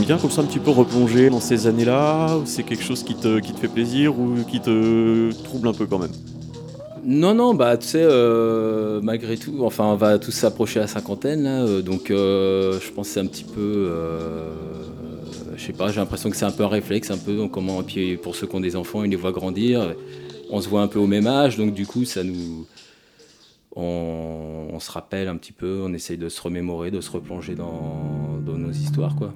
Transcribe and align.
T'aimes 0.00 0.06
bien 0.06 0.18
comme 0.18 0.30
ça 0.30 0.40
un 0.40 0.46
petit 0.46 0.58
peu 0.58 0.70
replonger 0.70 1.28
dans 1.28 1.40
ces 1.40 1.66
années-là 1.66 2.38
c'est 2.46 2.62
quelque 2.62 2.82
chose 2.82 3.02
qui 3.02 3.14
te, 3.14 3.38
qui 3.38 3.52
te 3.52 3.58
fait 3.58 3.68
plaisir 3.68 4.18
ou 4.18 4.34
qui 4.50 4.58
te 4.58 5.30
trouble 5.44 5.68
un 5.68 5.74
peu 5.74 5.84
quand 5.84 5.98
même? 5.98 6.10
Non, 7.04 7.34
non, 7.34 7.52
bah 7.52 7.76
tu 7.76 7.88
sais, 7.88 8.02
euh, 8.02 9.02
malgré 9.02 9.36
tout, 9.36 9.58
enfin 9.60 9.84
on 9.84 9.96
va 9.96 10.18
tous 10.18 10.30
s'approcher 10.30 10.78
à 10.78 10.82
la 10.84 10.88
cinquantaine 10.88 11.44
euh, 11.44 11.82
donc 11.82 12.10
euh, 12.10 12.80
je 12.80 12.90
pense 12.92 13.08
que 13.08 13.12
c'est 13.12 13.20
un 13.20 13.26
petit 13.26 13.44
peu, 13.44 13.92
je 15.54 15.62
sais 15.62 15.74
pas, 15.74 15.90
j'ai 15.92 16.00
l'impression 16.00 16.30
que 16.30 16.36
c'est 16.36 16.46
un 16.46 16.50
peu 16.50 16.64
un 16.64 16.68
réflexe, 16.68 17.10
un 17.10 17.18
peu 17.18 17.46
comment, 17.48 17.82
puis 17.82 18.16
pour 18.16 18.34
ceux 18.34 18.46
qui 18.46 18.56
ont 18.56 18.60
des 18.60 18.76
enfants, 18.76 19.04
ils 19.04 19.10
les 19.10 19.16
voient 19.16 19.32
grandir, 19.32 19.94
on 20.48 20.62
se 20.62 20.68
voit 20.70 20.80
un 20.80 20.88
peu 20.88 20.98
au 20.98 21.06
même 21.06 21.26
âge, 21.26 21.58
donc 21.58 21.74
du 21.74 21.86
coup 21.86 22.06
ça 22.06 22.24
nous, 22.24 22.66
on, 23.76 24.68
on 24.72 24.80
se 24.80 24.90
rappelle 24.90 25.28
un 25.28 25.36
petit 25.36 25.52
peu, 25.52 25.82
on 25.84 25.92
essaye 25.92 26.16
de 26.16 26.30
se 26.30 26.40
remémorer, 26.40 26.90
de 26.90 27.02
se 27.02 27.10
replonger 27.10 27.54
dans, 27.54 28.38
dans 28.46 28.56
nos 28.56 28.72
histoires 28.72 29.14
quoi. 29.14 29.34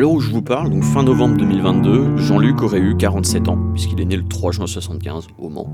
L'heure 0.00 0.12
où 0.12 0.20
je 0.20 0.30
vous 0.30 0.40
parle, 0.40 0.70
donc 0.70 0.82
fin 0.82 1.02
novembre 1.02 1.36
2022, 1.36 2.16
Jean-Luc 2.16 2.62
aurait 2.62 2.80
eu 2.80 2.96
47 2.96 3.48
ans, 3.48 3.58
puisqu'il 3.74 4.00
est 4.00 4.06
né 4.06 4.16
le 4.16 4.26
3 4.26 4.52
juin 4.52 4.66
75 4.66 5.26
au 5.38 5.50
Mans. 5.50 5.68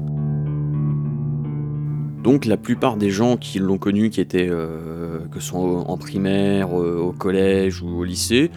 Donc 2.24 2.44
la 2.44 2.56
plupart 2.56 2.96
des 2.96 3.10
gens 3.10 3.36
qui 3.36 3.60
l'ont 3.60 3.78
connu, 3.78 4.10
qui 4.10 4.20
étaient, 4.20 4.48
euh, 4.48 5.20
soit 5.38 5.60
en 5.60 5.96
primaire, 5.96 6.76
euh, 6.76 6.98
au 6.98 7.12
collège 7.12 7.82
ou 7.82 8.00
au 8.00 8.02
lycée, 8.02 8.50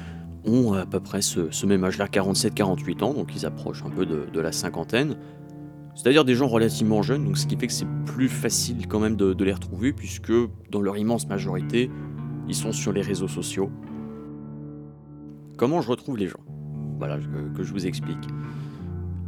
ont 0.43 0.73
à 0.73 0.87
peu 0.87 0.99
près 0.99 1.21
ce, 1.21 1.65
même 1.67 1.83
âge-là, 1.83 2.07
47-48 2.07 3.03
ans, 3.03 3.13
donc 3.13 3.35
ils 3.35 3.45
approchent 3.45 3.83
un 3.85 3.91
peu 3.91 4.07
de, 4.07 4.39
la 4.39 4.51
cinquantaine. 4.51 5.17
C'est-à-dire 5.93 6.25
des 6.25 6.33
gens 6.33 6.47
relativement 6.47 7.03
jeunes, 7.03 7.25
donc 7.25 7.37
ce 7.37 7.45
qui 7.45 7.57
fait 7.57 7.67
que 7.67 7.73
c'est 7.73 7.87
plus 8.07 8.29
facile 8.29 8.87
quand 8.87 8.99
même 8.99 9.15
de 9.15 9.43
les 9.43 9.53
retrouver, 9.53 9.93
puisque 9.93 10.33
dans 10.71 10.81
leur 10.81 10.97
immense 10.97 11.27
majorité, 11.27 11.91
ils 12.47 12.55
sont 12.55 12.71
sur 12.71 12.91
les 12.91 13.01
réseaux 13.01 13.27
sociaux. 13.27 13.69
Comment 15.59 15.81
je 15.81 15.89
retrouve 15.89 16.17
les 16.17 16.27
gens 16.27 16.39
Voilà, 16.99 17.17
que, 17.17 17.63
je 17.63 17.73
vous 17.73 17.85
explique. 17.85 18.25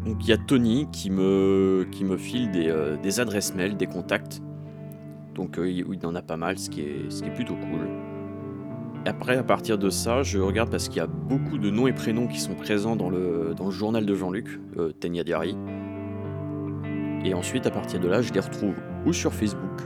Donc 0.05 0.15
il 0.21 0.29
y 0.29 0.31
a 0.31 0.37
Tony 0.37 0.87
qui 0.93 1.09
me, 1.09 1.85
file 2.17 2.49
des, 2.51 2.69
euh, 2.69 2.95
adresses 3.17 3.53
mail, 3.53 3.75
des 3.75 3.85
contacts. 3.85 4.41
Donc 5.35 5.59
euh, 5.59 5.69
il 5.69 6.05
en 6.05 6.15
a 6.15 6.21
pas 6.21 6.37
mal, 6.37 6.57
ce 6.57 6.69
qui 6.69 6.83
est, 6.83 7.33
plutôt 7.35 7.55
cool. 7.55 7.81
Après, 9.05 9.35
à 9.35 9.43
partir 9.43 9.77
de 9.77 9.89
ça, 9.89 10.23
je 10.23 10.39
regarde 10.39 10.69
parce 10.69 10.87
qu'il 10.87 10.99
y 10.99 11.01
a 11.01 11.07
beaucoup 11.07 11.57
de 11.57 11.69
noms 11.69 11.87
et 11.87 11.93
prénoms 11.93 12.27
qui 12.27 12.39
sont 12.39 12.55
présents 12.55 12.95
dans 12.95 13.09
le, 13.09 13.53
journal 13.69 14.05
de 14.05 14.15
Jean-Luc, 14.15 14.57
euh, 14.77 14.93
Diary. 15.01 15.57
Et 17.25 17.33
ensuite, 17.33 17.65
à 17.67 17.71
partir 17.71 17.99
de 17.99 18.07
là, 18.07 18.21
je 18.21 18.31
les 18.31 18.39
retrouve 18.39 18.75
ou 19.05 19.11
sur 19.11 19.33
Facebook, 19.33 19.81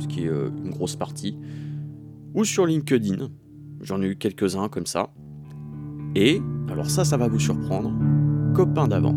ce 0.00 0.08
qui 0.08 0.24
est 0.24 0.28
euh, 0.28 0.50
une 0.64 0.70
grosse 0.70 0.96
partie, 0.96 1.38
ou 2.34 2.44
sur 2.44 2.66
LinkedIn. 2.66 3.28
J'en 3.80 4.02
ai 4.02 4.06
eu 4.06 4.16
quelques-uns 4.16 4.68
comme 4.68 4.86
ça. 4.86 5.10
Et, 6.14 6.42
alors 6.70 6.90
ça, 6.90 7.04
ça 7.04 7.16
va 7.16 7.28
vous 7.28 7.38
surprendre, 7.38 7.92
copain 8.54 8.88
d'avant. 8.88 9.14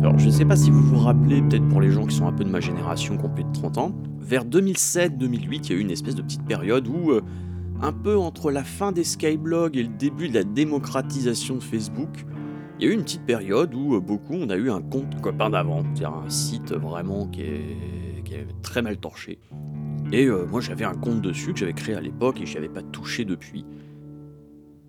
Alors 0.00 0.18
je 0.18 0.26
ne 0.26 0.30
sais 0.30 0.44
pas 0.44 0.56
si 0.56 0.70
vous 0.70 0.82
vous 0.82 0.98
rappelez, 0.98 1.40
peut-être 1.42 1.66
pour 1.68 1.80
les 1.80 1.90
gens 1.90 2.04
qui 2.04 2.14
sont 2.14 2.26
un 2.26 2.32
peu 2.32 2.44
de 2.44 2.50
ma 2.50 2.60
génération, 2.60 3.16
qui 3.16 3.24
ont 3.24 3.30
plus 3.30 3.44
de 3.44 3.52
30 3.52 3.78
ans, 3.78 3.92
vers 4.20 4.44
2007-2008, 4.44 5.60
il 5.64 5.70
y 5.70 5.72
a 5.72 5.76
eu 5.76 5.80
une 5.80 5.90
espèce 5.90 6.14
de 6.14 6.22
petite 6.22 6.44
période 6.44 6.88
où, 6.88 7.10
euh, 7.10 7.22
un 7.80 7.92
peu 7.92 8.16
entre 8.16 8.50
la 8.50 8.64
fin 8.64 8.92
des 8.92 9.04
skyblogs 9.04 9.76
et 9.76 9.82
le 9.82 9.88
début 9.88 10.28
de 10.28 10.34
la 10.34 10.44
démocratisation 10.44 11.56
de 11.56 11.62
Facebook, 11.62 12.24
il 12.78 12.86
y 12.86 12.88
a 12.88 12.92
eu 12.92 12.94
une 12.94 13.02
petite 13.02 13.24
période 13.24 13.74
où 13.74 13.94
euh, 13.94 14.00
beaucoup 14.00 14.34
on 14.34 14.50
a 14.50 14.56
eu 14.56 14.70
un 14.70 14.82
compte 14.82 15.20
copain 15.20 15.50
d'avant, 15.50 15.82
c'est-à-dire 15.82 16.12
un 16.14 16.30
site 16.30 16.72
vraiment 16.72 17.26
qui 17.26 17.42
est, 17.42 18.24
qui 18.24 18.34
est 18.34 18.46
très 18.62 18.82
mal 18.82 18.96
torché. 18.96 19.38
Et 20.12 20.26
euh, 20.26 20.46
moi 20.46 20.60
j'avais 20.60 20.84
un 20.84 20.94
compte 20.94 21.20
dessus 21.20 21.52
que 21.52 21.58
j'avais 21.58 21.72
créé 21.72 21.94
à 21.94 22.00
l'époque 22.00 22.40
et 22.40 22.46
je 22.46 22.56
avais 22.58 22.68
pas 22.68 22.82
touché 22.82 23.24
depuis. 23.24 23.64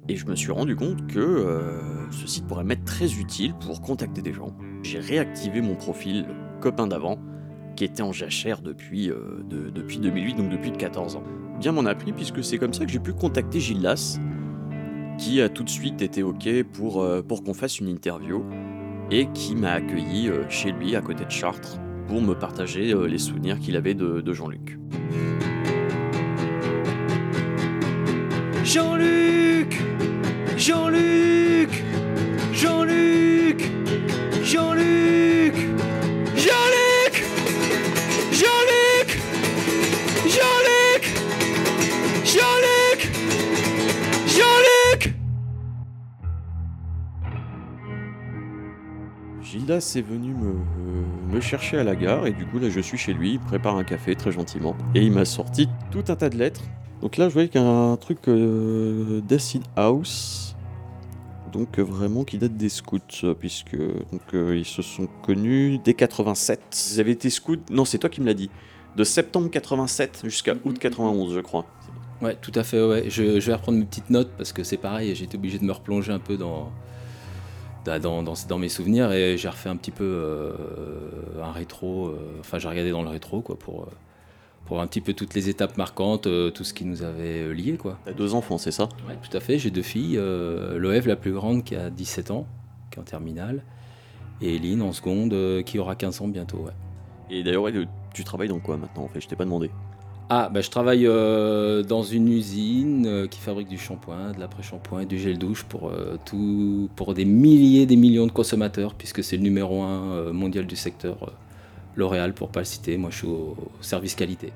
Et 0.08 0.16
je 0.18 0.26
me 0.28 0.36
suis 0.36 0.52
rendu 0.52 0.76
compte 0.76 1.08
que 1.08 1.20
euh, 1.20 2.12
ce 2.12 2.28
site 2.28 2.46
pourrait 2.46 2.64
m'être 2.64 2.86
très 2.86 3.14
utile 3.14 3.56
pour 3.56 3.82
contacter 3.82 4.22
des 4.22 4.34
gens. 4.34 4.56
J'ai 4.84 5.00
réactivé 5.00 5.62
mon 5.62 5.76
profil 5.76 6.28
copain 6.62 6.86
d'avant, 6.86 7.18
qui 7.76 7.86
était 7.86 8.04
en 8.04 8.12
jachère 8.12 8.62
depuis, 8.62 9.10
euh, 9.10 9.44
depuis 9.50 9.98
2008, 9.98 10.36
donc 10.36 10.50
depuis 10.50 10.72
14 10.72 11.16
ans. 11.16 11.24
Bien 11.60 11.72
m'en 11.72 11.86
a 11.86 11.96
pris 11.96 12.12
puisque 12.12 12.44
c'est 12.44 12.58
comme 12.58 12.74
ça 12.74 12.86
que 12.86 12.92
j'ai 12.92 13.00
pu 13.00 13.14
contacter 13.14 13.60
Gildas, 13.60 14.20
qui 15.18 15.42
a 15.42 15.50
tout 15.50 15.64
de 15.64 15.70
suite 15.70 16.02
été 16.02 16.22
OK 16.22 16.48
pour 16.74 17.44
qu'on 17.44 17.54
fasse 17.54 17.80
une 17.80 17.88
interview, 17.88 18.44
et 19.10 19.28
qui 19.34 19.56
m'a 19.56 19.72
accueilli 19.72 20.30
chez 20.50 20.72
lui 20.72 20.96
à 20.96 21.02
côté 21.02 21.26
de 21.26 21.32
Chartres 21.32 21.80
pour 22.08 22.22
me 22.22 22.34
partager 22.34 22.94
les 23.08 23.18
souvenirs 23.18 23.60
qu'il 23.60 23.76
avait 23.76 23.94
de 23.94 24.34
Jean-Luc. 24.34 24.78
Jean-Luc 28.64 29.80
Jean-Luc 30.58 31.84
Jean-Luc 32.52 32.52
Jean-Luc 32.54 33.72
Jean-Luc 34.44 35.25
Gildas 49.66 49.94
est 49.96 50.02
venu 50.02 50.34
me, 50.34 50.50
euh, 50.50 51.34
me, 51.34 51.42
chercher 51.42 51.80
à 51.80 51.84
la 51.84 51.96
gare 51.96 52.28
et 52.28 52.32
du 52.32 52.46
coup 52.46 52.60
là 52.60 52.70
je 52.70 52.80
suis 52.80 52.98
chez 52.98 53.14
lui, 53.14 53.34
il 53.34 53.40
prépare 53.40 53.76
un 53.76 53.84
café 53.84 54.16
très 54.16 54.32
gentiment 54.32 54.76
et 54.94 55.02
il 55.02 55.12
m'a 55.12 55.26
sorti 55.26 55.68
tout 55.92 56.04
un 56.08 56.16
tas 56.16 56.30
de 56.30 56.38
lettres 56.38 56.62
donc 57.02 57.18
là, 57.18 57.28
je 57.30 57.34
voyais 57.34 57.50
qu'il 57.50 57.62
y 57.62 57.64
a 57.64 57.68
un 57.68 57.98
truc 57.98 58.28
euh, 58.28 59.22
d'Acid 59.22 59.64
House, 59.76 60.56
donc 61.52 61.78
euh, 61.78 61.84
vraiment 61.84 62.24
qui 62.24 62.38
date 62.38 62.58
des 62.58 62.70
scouts, 62.70 63.00
puisque 63.40 63.78
donc, 63.78 64.22
euh, 64.34 64.58
ils 64.58 64.66
se 64.66 64.82
sont 64.82 65.08
connus 65.22 65.80
dès 65.84 65.94
87. 65.94 66.94
Ils 66.94 67.00
avaient 67.00 67.12
été 67.12 67.30
scouts, 67.30 67.58
non, 67.70 67.86
c'est 67.86 67.98
toi 67.98 68.10
qui 68.10 68.22
me 68.22 68.26
l'as 68.26 68.34
dit, 68.34 68.50
de 68.96 69.04
septembre 69.04 69.52
87 69.52 70.22
jusqu'à 70.24 70.56
août 70.64 70.80
91, 70.80 71.36
je 71.36 71.42
crois. 71.42 71.66
Ouais, 72.22 72.36
tout 72.42 72.54
à 72.56 72.64
fait, 72.64 72.84
ouais. 72.84 73.10
Je, 73.10 73.24
vais 73.24 73.54
reprendre 73.54 73.78
mes 73.78 73.86
petites 73.86 74.10
notes 74.10 74.32
parce 74.38 74.54
que 74.54 74.64
c'est 74.64 74.78
pareil, 74.78 75.14
j'ai 75.16 75.26
été 75.26 75.38
obligé 75.38 75.60
de 75.60 75.66
me 75.66 75.74
replonger 75.74 76.14
un 76.14 76.20
peu 76.20 76.38
dans, 76.38 76.72
dans, 77.86 78.24
dans, 78.24 78.58
mes 78.58 78.70
souvenirs 78.70 79.12
et 79.12 79.38
j'ai 79.38 79.50
refait 79.50 79.70
un 79.70 79.76
petit 79.76 79.92
peu 79.92 80.54
un 81.42 81.52
rétro, 81.52 82.14
enfin 82.40 82.60
j'ai 82.60 82.68
regardé 82.68 82.92
dans 82.92 83.04
le 83.04 83.10
rétro 83.10 83.42
quoi 83.42 83.58
pour 83.58 83.88
pour 84.66 84.82
un 84.82 84.88
petit 84.88 85.02
peu 85.02 85.14
toutes 85.14 85.34
les 85.34 85.48
étapes 85.50 85.78
marquantes, 85.78 86.28
euh, 86.28 86.50
tout 86.50 86.64
ce 86.64 86.74
qui 86.74 86.86
nous 86.86 87.04
avait 87.04 87.44
euh, 87.44 87.52
liés. 87.52 87.78
Quoi. 87.78 87.98
T'as 88.04 88.14
deux 88.14 88.34
enfants, 88.34 88.58
c'est 88.58 88.72
ça? 88.72 88.90
Oui, 89.08 89.14
tout 89.22 89.36
à 89.36 89.40
fait. 89.40 89.60
J'ai 89.60 89.72
deux 89.72 89.84
filles. 89.84 90.18
Euh, 90.18 90.78
Loève, 90.78 91.08
la 91.08 91.16
plus 91.16 91.32
grande, 91.32 91.64
qui 91.64 91.76
a 91.76 91.90
17 91.90 92.32
ans, 92.32 92.48
qui 92.92 92.98
est 92.98 93.02
en 93.02 93.06
terminale. 93.06 93.64
Et 94.42 94.56
Eline, 94.56 94.82
en 94.82 94.92
seconde, 94.92 95.34
euh, 95.34 95.62
qui 95.62 95.80
aura 95.80 95.96
15 95.96 96.22
ans 96.22 96.28
bientôt. 96.28 96.58
Ouais. 96.58 96.72
Et 97.30 97.44
d'ailleurs, 97.44 97.66
tu 98.14 98.24
travailles 98.24 98.50
dans 98.50 98.60
quoi 98.60 98.78
maintenant? 98.78 99.04
En 99.04 99.08
fait 99.08 99.22
Je 99.22 99.28
t'ai 99.28 99.36
pas 99.36 99.46
demandé. 99.46 99.70
Ah, 100.30 100.50
bah, 100.52 100.62
je 100.62 100.70
travaille 100.72 101.06
dans 101.06 102.04
une 102.04 102.28
usine 102.30 103.28
qui 103.30 103.40
fabrique 103.40 103.68
du 103.68 103.78
shampoing, 103.78 104.32
de 104.32 104.40
l'après-shampoing 104.40 105.02
et 105.02 105.06
du 105.06 105.20
gel 105.20 105.38
douche 105.38 105.64
pour, 105.64 105.92
tout, 106.26 106.90
pour 106.96 107.14
des 107.14 107.26
milliers, 107.26 107.86
des 107.86 107.96
millions 107.96 108.26
de 108.26 108.32
consommateurs, 108.32 108.96
puisque 108.96 109.24
c'est 109.24 109.38
le 109.38 109.44
numéro 109.44 109.84
un 109.84 110.32
mondial 110.34 110.66
du 110.66 110.76
secteur 110.76 111.32
L'Oréal 111.96 112.34
pour 112.34 112.50
pas 112.50 112.60
le 112.60 112.66
citer. 112.66 112.98
Moi, 112.98 113.10
je 113.10 113.18
suis 113.18 113.28
au 113.28 113.56
service 113.82 114.16
qualité. 114.16 114.52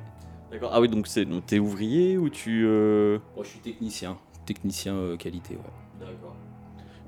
D'accord. 0.51 0.71
Ah 0.73 0.81
oui, 0.81 0.89
donc 0.89 1.07
c'est 1.07 1.27
es 1.51 1.59
ouvrier 1.59 2.17
ou 2.17 2.29
tu 2.29 2.65
euh, 2.65 3.19
Moi, 3.35 3.45
je 3.45 3.49
suis 3.49 3.59
technicien, 3.59 4.17
technicien 4.45 4.95
euh, 4.95 5.15
qualité, 5.15 5.55
ouais. 5.55 5.99
D'accord. 5.99 6.35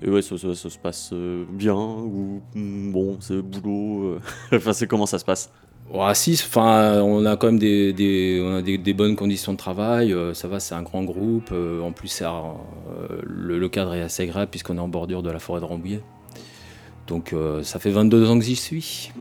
Et 0.02 0.10
ouais, 0.10 0.22
ça, 0.22 0.38
se 0.38 0.78
passe 0.78 1.12
euh, 1.14 1.46
bien 1.50 1.76
ou 1.76 2.42
hmm, 2.56 2.92
bon, 2.92 3.18
c'est 3.20 3.42
boulot. 3.42 4.20
enfin, 4.54 4.74
c'est 4.74 4.88
comment 4.88 5.06
ça 5.06 5.20
se 5.20 5.26
passe? 5.26 5.52
Si, 6.14 6.34
enfin, 6.34 7.02
on 7.02 7.26
a 7.26 7.36
quand 7.36 7.48
même 7.48 7.60
des, 7.60 8.42
on 8.44 8.56
a 8.56 8.62
des, 8.62 8.94
bonnes 8.94 9.16
conditions 9.16 9.52
de 9.52 9.58
travail. 9.58 10.16
ça 10.34 10.48
va, 10.48 10.60
c'est 10.60 10.76
un 10.76 10.84
grand 10.84 11.04
groupe. 11.04 11.52
en 11.52 11.92
plus, 11.92 12.24
le, 13.24 13.60
le, 13.60 13.70
cadre 13.70 13.96
est 13.96 14.02
assez 14.02 14.24
agréable 14.24 14.50
puisqu'on 14.52 14.78
est 14.78 14.82
en 14.82 14.88
bordure 14.88 15.22
de 15.22 15.30
la 15.30 15.40
forêt 15.40 15.60
de 15.60 15.66
Rambouillet. 15.66 16.02
Donc, 17.08 17.36
ça 17.64 17.80
fait 17.80 17.92
22 17.92 18.30
ans 18.30 18.40
que 18.40 18.46
j'y 18.46 18.56
suis 18.56 19.12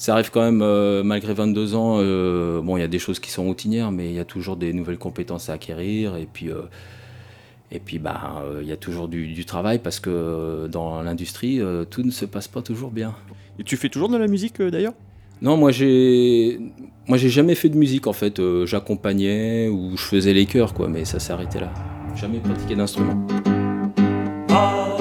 ça 0.00 0.14
arrive 0.14 0.30
quand 0.30 0.40
même, 0.40 0.62
euh, 0.62 1.02
malgré 1.02 1.34
22 1.34 1.74
ans, 1.74 1.98
euh, 1.98 2.62
bon, 2.62 2.78
il 2.78 2.80
y 2.80 2.82
a 2.82 2.88
des 2.88 2.98
choses 2.98 3.20
qui 3.20 3.30
sont 3.30 3.44
routinières, 3.44 3.92
mais 3.92 4.08
il 4.08 4.14
y 4.14 4.18
a 4.18 4.24
toujours 4.24 4.56
des 4.56 4.72
nouvelles 4.72 4.96
compétences 4.96 5.50
à 5.50 5.52
acquérir. 5.52 6.16
Et 6.16 6.24
puis, 6.24 6.48
euh, 6.48 6.62
et 7.70 7.80
puis 7.80 7.98
bah, 7.98 8.42
il 8.62 8.66
y 8.66 8.72
a 8.72 8.78
toujours 8.78 9.08
du, 9.08 9.44
travail 9.44 9.78
parce 9.78 10.00
que 10.00 10.66
dans 10.68 11.02
l'industrie, 11.02 11.60
tout 11.90 12.02
ne 12.02 12.10
se 12.10 12.24
passe 12.24 12.48
pas 12.48 12.62
toujours 12.62 12.90
bien. 12.90 13.14
Et 13.58 13.62
tu 13.62 13.76
fais 13.76 13.90
toujours 13.90 14.08
de 14.08 14.16
la 14.16 14.26
musique 14.26 14.62
d'ailleurs? 14.62 14.94
Non, 15.42 15.56
moi 15.56 15.70
j'ai, 15.70 16.60
moi 17.06 17.16
j'ai 17.16 17.30
jamais 17.30 17.54
fait 17.54 17.70
de 17.70 17.76
musique 17.78 18.06
en 18.06 18.12
fait. 18.12 18.40
j'accompagnais 18.66 19.68
ou 19.68 19.96
je 19.96 20.02
faisais 20.04 20.34
les 20.34 20.44
chœurs, 20.46 20.74
quoi, 20.74 20.88
mais 20.88 21.04
ça 21.04 21.18
s'est 21.18 21.32
arrêté 21.32 21.60
là. 21.60 21.72
Jamais 22.14 22.38
pratiqué 22.38 22.74
d'instrument. 22.74 23.26
Ah, 24.50 24.96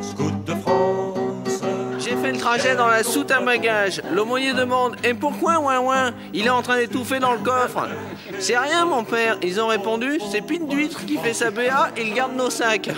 scout 0.00 0.34
de 0.44 0.52
France, 0.54 1.62
j'ai 1.98 2.16
fait 2.16 2.32
le 2.32 2.38
trajet 2.38 2.76
dans 2.76 2.88
la 2.88 3.02
soute 3.02 3.30
à 3.30 3.40
bagages. 3.40 4.02
L'aumônier 4.14 4.52
demande 4.52 4.96
Et 5.02 5.14
pourquoi, 5.14 5.58
ouin 5.60 5.80
ouin 5.80 6.12
Il 6.34 6.44
est 6.46 6.50
en 6.50 6.60
train 6.60 6.76
d'étouffer 6.76 7.18
dans 7.18 7.32
le 7.32 7.38
coffre? 7.38 7.88
C'est 8.38 8.58
rien, 8.58 8.84
mon 8.84 9.04
père. 9.04 9.38
Ils 9.42 9.60
ont 9.60 9.68
répondu 9.68 10.18
C'est 10.30 10.42
Pine 10.42 10.68
d'huître 10.68 11.06
qui 11.06 11.16
fait 11.16 11.32
sa 11.32 11.50
BA, 11.50 11.90
il 11.96 12.12
garde 12.12 12.36
nos 12.36 12.50
sacs. 12.50 12.90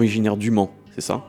Originaire 0.00 0.38
du 0.38 0.50
Mans, 0.50 0.70
c'est 0.94 1.02
ça? 1.02 1.22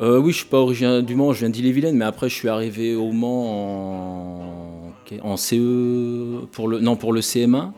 Euh, 0.00 0.20
Oui, 0.20 0.32
je 0.32 0.38
suis 0.38 0.46
pas 0.46 0.58
originaire 0.58 1.02
du 1.02 1.14
Mans, 1.14 1.32
je 1.32 1.40
viens 1.40 1.48
d'Ille-et-Vilaine, 1.48 1.96
mais 1.96 2.04
après 2.04 2.28
je 2.28 2.34
suis 2.34 2.50
arrivé 2.50 2.94
au 2.94 3.12
Mans 3.12 4.92
en, 5.22 5.36
CE 5.36 6.44
pour 6.52 6.68
le 6.68 6.80
non 6.80 6.96
pour 6.96 7.14
le 7.14 7.22
CM1. 7.22 7.72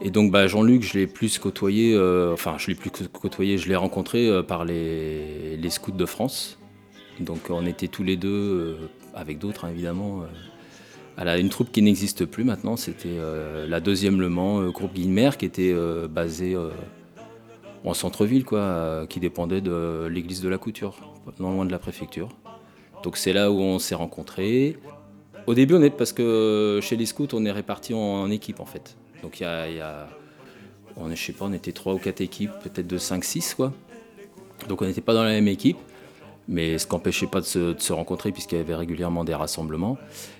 Et 0.00 0.10
donc 0.10 0.30
bah, 0.30 0.46
Jean-Luc, 0.46 0.84
je 0.84 0.96
l'ai 0.98 1.06
plus 1.08 1.38
côtoyé, 1.38 1.92
euh, 1.94 2.34
enfin 2.34 2.54
je 2.58 2.68
l'ai 2.68 2.76
plus 2.76 2.90
côtoyé, 2.90 3.58
je 3.58 3.68
l'ai 3.68 3.74
rencontré 3.74 4.28
euh, 4.28 4.42
par 4.44 4.64
les, 4.64 5.58
scouts 5.70 5.90
de 5.90 6.06
France. 6.06 6.58
Donc 7.18 7.50
on 7.50 7.66
était 7.66 7.88
tous 7.88 8.04
les 8.04 8.16
deux, 8.16 8.76
avec 9.12 9.38
d'autres 9.38 9.64
hein, 9.64 9.70
évidemment, 9.72 10.22
à 11.16 11.38
une 11.38 11.48
troupe 11.48 11.72
qui 11.72 11.82
n'existe 11.82 12.26
plus 12.26 12.44
maintenant. 12.44 12.76
C'était 12.76 13.18
la 13.66 13.80
deuxième 13.80 14.20
Le 14.20 14.28
Mans, 14.28 14.68
groupe 14.68 14.94
Guilmer, 14.94 15.30
qui 15.36 15.46
était 15.46 15.74
basé 16.08 16.54
en 17.86 17.94
centre-ville, 17.94 18.44
quoi, 18.44 18.58
euh, 18.58 19.06
qui 19.06 19.20
dépendait 19.20 19.60
de 19.60 20.08
l'église 20.10 20.42
de 20.42 20.48
la 20.48 20.58
Couture, 20.58 20.96
non 21.38 21.52
loin 21.52 21.64
de 21.64 21.70
la 21.70 21.78
préfecture. 21.78 22.28
Donc 23.02 23.16
c'est 23.16 23.32
là 23.32 23.50
où 23.50 23.60
on 23.60 23.78
s'est 23.78 23.94
rencontrés. 23.94 24.76
Au 25.46 25.54
début, 25.54 25.74
on 25.74 25.82
est 25.82 25.90
parce 25.90 26.12
que 26.12 26.80
chez 26.82 26.96
les 26.96 27.06
scouts, 27.06 27.28
on 27.32 27.44
est 27.44 27.52
répartis 27.52 27.94
en, 27.94 28.28
équipes 28.30 28.58
en 28.60 28.66
fait. 28.66 28.96
Donc 29.22 29.38
il 29.38 29.44
y 29.44 29.46
a, 29.46 30.08
on 30.96 31.10
est, 31.10 31.16
je 31.16 31.24
sais 31.24 31.32
pas, 31.32 31.44
on 31.44 31.52
était 31.52 31.72
trois 31.72 31.94
ou 31.94 31.98
quatre 31.98 32.20
équipes, 32.20 32.50
peut-être 32.62 32.88
de 32.88 32.98
5-6 32.98 33.54
quoi. 33.54 33.72
Donc 34.68 34.82
on 34.82 34.86
n'était 34.86 35.00
pas 35.00 35.14
dans 35.14 35.22
la 35.22 35.30
même 35.30 35.46
équipe, 35.46 35.78
mais 36.48 36.78
ce 36.78 36.88
n'empêchait 36.88 37.28
pas 37.28 37.40
de 37.40 37.46
se, 37.46 37.92
rencontrer 37.92 38.32
puisqu'il 38.32 38.58
y 38.58 38.60
avait 38.60 38.74
régulièrement 38.74 39.22
des 39.22 39.34
rassemblements. 39.34 39.96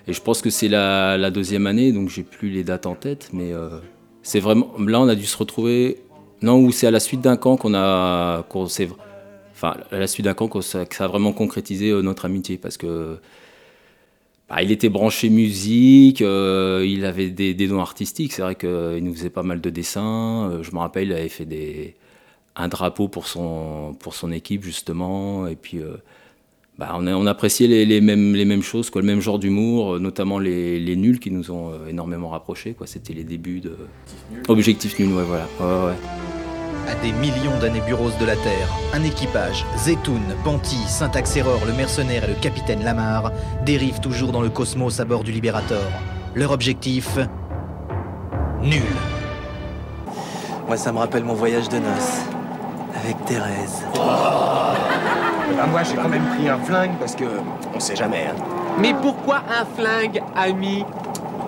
Et 0.07 0.13
je 0.13 0.21
pense 0.21 0.41
que 0.41 0.49
c'est 0.49 0.67
la, 0.67 1.31
deuxième 1.31 1.65
année, 1.65 1.93
donc 1.93 2.09
j'ai 2.09 2.23
plus 2.23 2.49
les 2.49 2.65
dates 2.65 2.87
en 2.87 2.95
tête, 2.95 3.29
mais 3.31 3.53
euh, 3.53 3.79
c'est 4.21 4.41
vraiment 4.41 4.73
là 4.79 4.99
on 4.99 5.07
a 5.07 5.15
dû 5.15 5.25
se 5.25 5.37
retrouver 5.37 6.03
non, 6.41 6.69
c'est 6.71 6.87
à 6.87 6.91
la 6.91 6.99
suite 6.99 7.21
d'un 7.21 7.37
camp 7.37 7.57
qu'on 7.57 7.73
a, 7.73 8.45
enfin, 8.49 9.75
à 9.91 9.97
la 9.97 10.07
suite 10.07 10.25
d'un 10.25 10.33
camp 10.33 10.47
que 10.47 10.61
ça, 10.61 10.85
a 10.99 11.07
vraiment 11.07 11.33
concrétisé 11.33 11.89
euh, 11.89 12.01
notre 12.01 12.25
amitié 12.25 12.57
parce 12.57 12.77
que 12.77 13.17
bah, 14.49 14.61
il 14.61 14.71
était 14.71 14.89
branché 14.89 15.29
musique, 15.29 16.21
euh, 16.21 16.85
il 16.87 17.05
avait 17.05 17.29
des, 17.29 17.53
dons 17.67 17.79
artistiques. 17.79 18.33
C'est 18.33 18.41
vrai 18.43 18.55
qu'il 18.55 19.03
nous 19.03 19.13
faisait 19.13 19.29
pas 19.29 19.43
mal 19.43 19.61
de 19.61 19.69
dessins. 19.69 20.49
Euh, 20.51 20.63
je 20.63 20.71
me 20.71 20.79
rappelle, 20.79 21.07
il 21.07 21.13
avait 21.13 21.29
fait 21.29 21.45
des, 21.45 21.95
un 22.55 22.67
drapeau 22.67 23.07
pour 23.07 23.27
son, 23.27 23.95
pour 23.99 24.13
son 24.13 24.31
équipe 24.31 24.63
justement. 24.63 25.47
Et 25.47 25.55
puis, 25.55 25.79
bah, 26.77 26.93
on, 26.95 27.07
a, 27.07 27.13
on, 27.13 27.25
appréciait 27.25 27.67
les, 27.67 27.85
les, 27.85 28.01
mêmes, 28.01 28.35
les 28.35 28.45
mêmes 28.45 28.61
choses, 28.61 28.89
quoi, 28.89 29.01
le 29.01 29.07
même 29.07 29.21
genre 29.21 29.39
d'humour, 29.39 29.99
notamment 29.99 30.37
les, 30.37 30.79
les, 30.79 30.95
nuls 30.95 31.19
qui 31.19 31.31
nous 31.31 31.51
ont 31.51 31.71
énormément 31.89 32.29
rapprochés. 32.29 32.75
C'était 32.85 33.13
les 33.13 33.23
débuts 33.23 33.61
de 33.61 33.75
Objectif 34.47 34.99
Nul. 34.99 35.13
Ouais, 35.13 35.23
voilà. 35.23 35.47
Ouais, 35.59 35.87
ouais 35.87 35.95
à 36.87 36.95
des 36.95 37.11
millions 37.11 37.57
d'années 37.59 37.81
bureaux 37.81 38.09
de 38.19 38.25
la 38.25 38.35
Terre, 38.35 38.69
un 38.93 39.03
équipage, 39.03 39.65
Zetoun, 39.77 40.21
Panty, 40.43 40.77
Syntax-Erreur, 40.87 41.59
le 41.65 41.73
mercenaire 41.73 42.23
et 42.23 42.27
le 42.27 42.35
capitaine 42.35 42.83
Lamar, 42.83 43.31
dérivent 43.65 43.99
toujours 43.99 44.31
dans 44.31 44.41
le 44.41 44.49
cosmos 44.49 44.99
à 44.99 45.05
bord 45.05 45.23
du 45.23 45.31
Libérator. 45.31 45.91
Leur 46.33 46.51
objectif 46.51 47.17
Nul. 48.61 48.81
Moi, 50.65 50.77
ça 50.77 50.91
me 50.91 50.99
rappelle 50.99 51.23
mon 51.23 51.33
voyage 51.33 51.69
de 51.69 51.77
noces. 51.77 52.21
Avec 53.03 53.23
Thérèse. 53.25 53.83
Bah, 55.55 55.65
moi, 55.69 55.83
j'ai 55.83 55.95
quand 55.95 56.09
même 56.09 56.25
pris 56.35 56.49
un 56.49 56.59
flingue 56.59 56.97
parce 56.99 57.15
que 57.15 57.25
on 57.73 57.79
sait 57.79 57.95
jamais. 57.95 58.27
Hein. 58.27 58.35
Mais 58.79 58.93
pourquoi 59.01 59.37
un 59.49 59.65
flingue, 59.65 60.21
ami? 60.35 60.83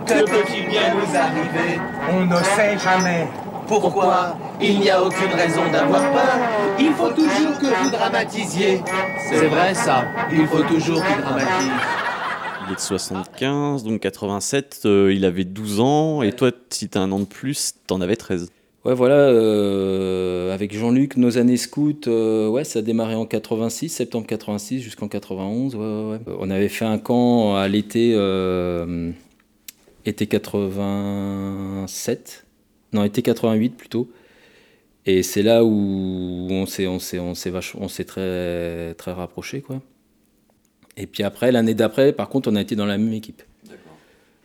Que 0.05 0.25
peut-il 0.25 0.67
bien 0.67 0.93
nous 0.95 1.15
arriver? 1.15 1.79
On 2.11 2.25
ne 2.25 2.43
sait 2.43 2.77
jamais. 2.79 3.27
Pourquoi 3.67 4.35
Il 4.59 4.79
n'y 4.79 4.89
a 4.89 5.03
aucune 5.03 5.31
raison 5.33 5.61
d'avoir 5.71 6.01
peur? 6.11 6.37
Il 6.79 6.91
faut 6.93 7.09
toujours 7.09 7.57
que 7.59 7.67
vous 7.83 7.91
dramatisiez. 7.91 8.81
C'est 9.29 9.45
vrai 9.45 9.75
ça. 9.75 10.05
Il 10.31 10.47
faut 10.47 10.63
toujours 10.63 11.05
qu'il 11.05 11.17
dramatise. 11.21 11.71
Il 12.65 12.71
est 12.71 12.75
de 12.75 12.79
75, 12.79 13.83
donc 13.83 13.99
87, 13.99 14.81
euh, 14.85 15.13
il 15.13 15.25
avait 15.25 15.43
12 15.43 15.79
ans, 15.79 16.21
et 16.21 16.31
toi, 16.31 16.51
si 16.69 16.87
t'as 16.87 16.99
un 16.99 17.11
an 17.11 17.19
de 17.19 17.25
plus, 17.25 17.73
t'en 17.87 18.01
avais 18.01 18.15
13. 18.15 18.51
Ouais, 18.85 18.93
voilà, 18.93 19.15
euh, 19.15 20.53
avec 20.53 20.73
Jean-Luc, 20.73 21.17
nos 21.17 21.37
années 21.37 21.57
scouts, 21.57 22.07
euh, 22.07 22.47
ouais, 22.47 22.63
ça 22.63 22.79
a 22.79 22.81
démarré 22.81 23.13
en 23.15 23.25
86, 23.25 23.89
septembre 23.89 24.25
86 24.25 24.79
jusqu'en 24.79 25.09
91. 25.09 25.75
On 25.75 26.49
avait 26.49 26.69
fait 26.69 26.85
un 26.85 26.97
camp 26.97 27.55
à 27.55 27.67
l'été, 27.67 28.11
été 30.05 30.27
87, 30.27 32.45
non, 32.93 33.03
été 33.03 33.21
88 33.21 33.75
plutôt. 33.75 34.09
Et 35.05 35.23
c'est 35.23 35.43
là 35.43 35.65
où 35.65 36.47
on 36.49 36.65
s'est, 36.65 36.87
on 36.87 36.99
s'est, 36.99 37.19
on 37.19 37.35
s'est, 37.35 37.51
on 37.75 37.87
s'est 37.89 38.05
très, 38.05 38.93
très 38.95 39.11
rapproché, 39.11 39.61
quoi. 39.61 39.81
Et 40.97 41.07
puis 41.07 41.23
après, 41.23 41.51
l'année 41.51 41.73
d'après, 41.73 42.13
par 42.13 42.29
contre, 42.29 42.49
on 42.51 42.55
a 42.55 42.61
été 42.61 42.75
dans 42.75 42.85
la 42.85 42.97
même 42.97 43.13
équipe. 43.13 43.41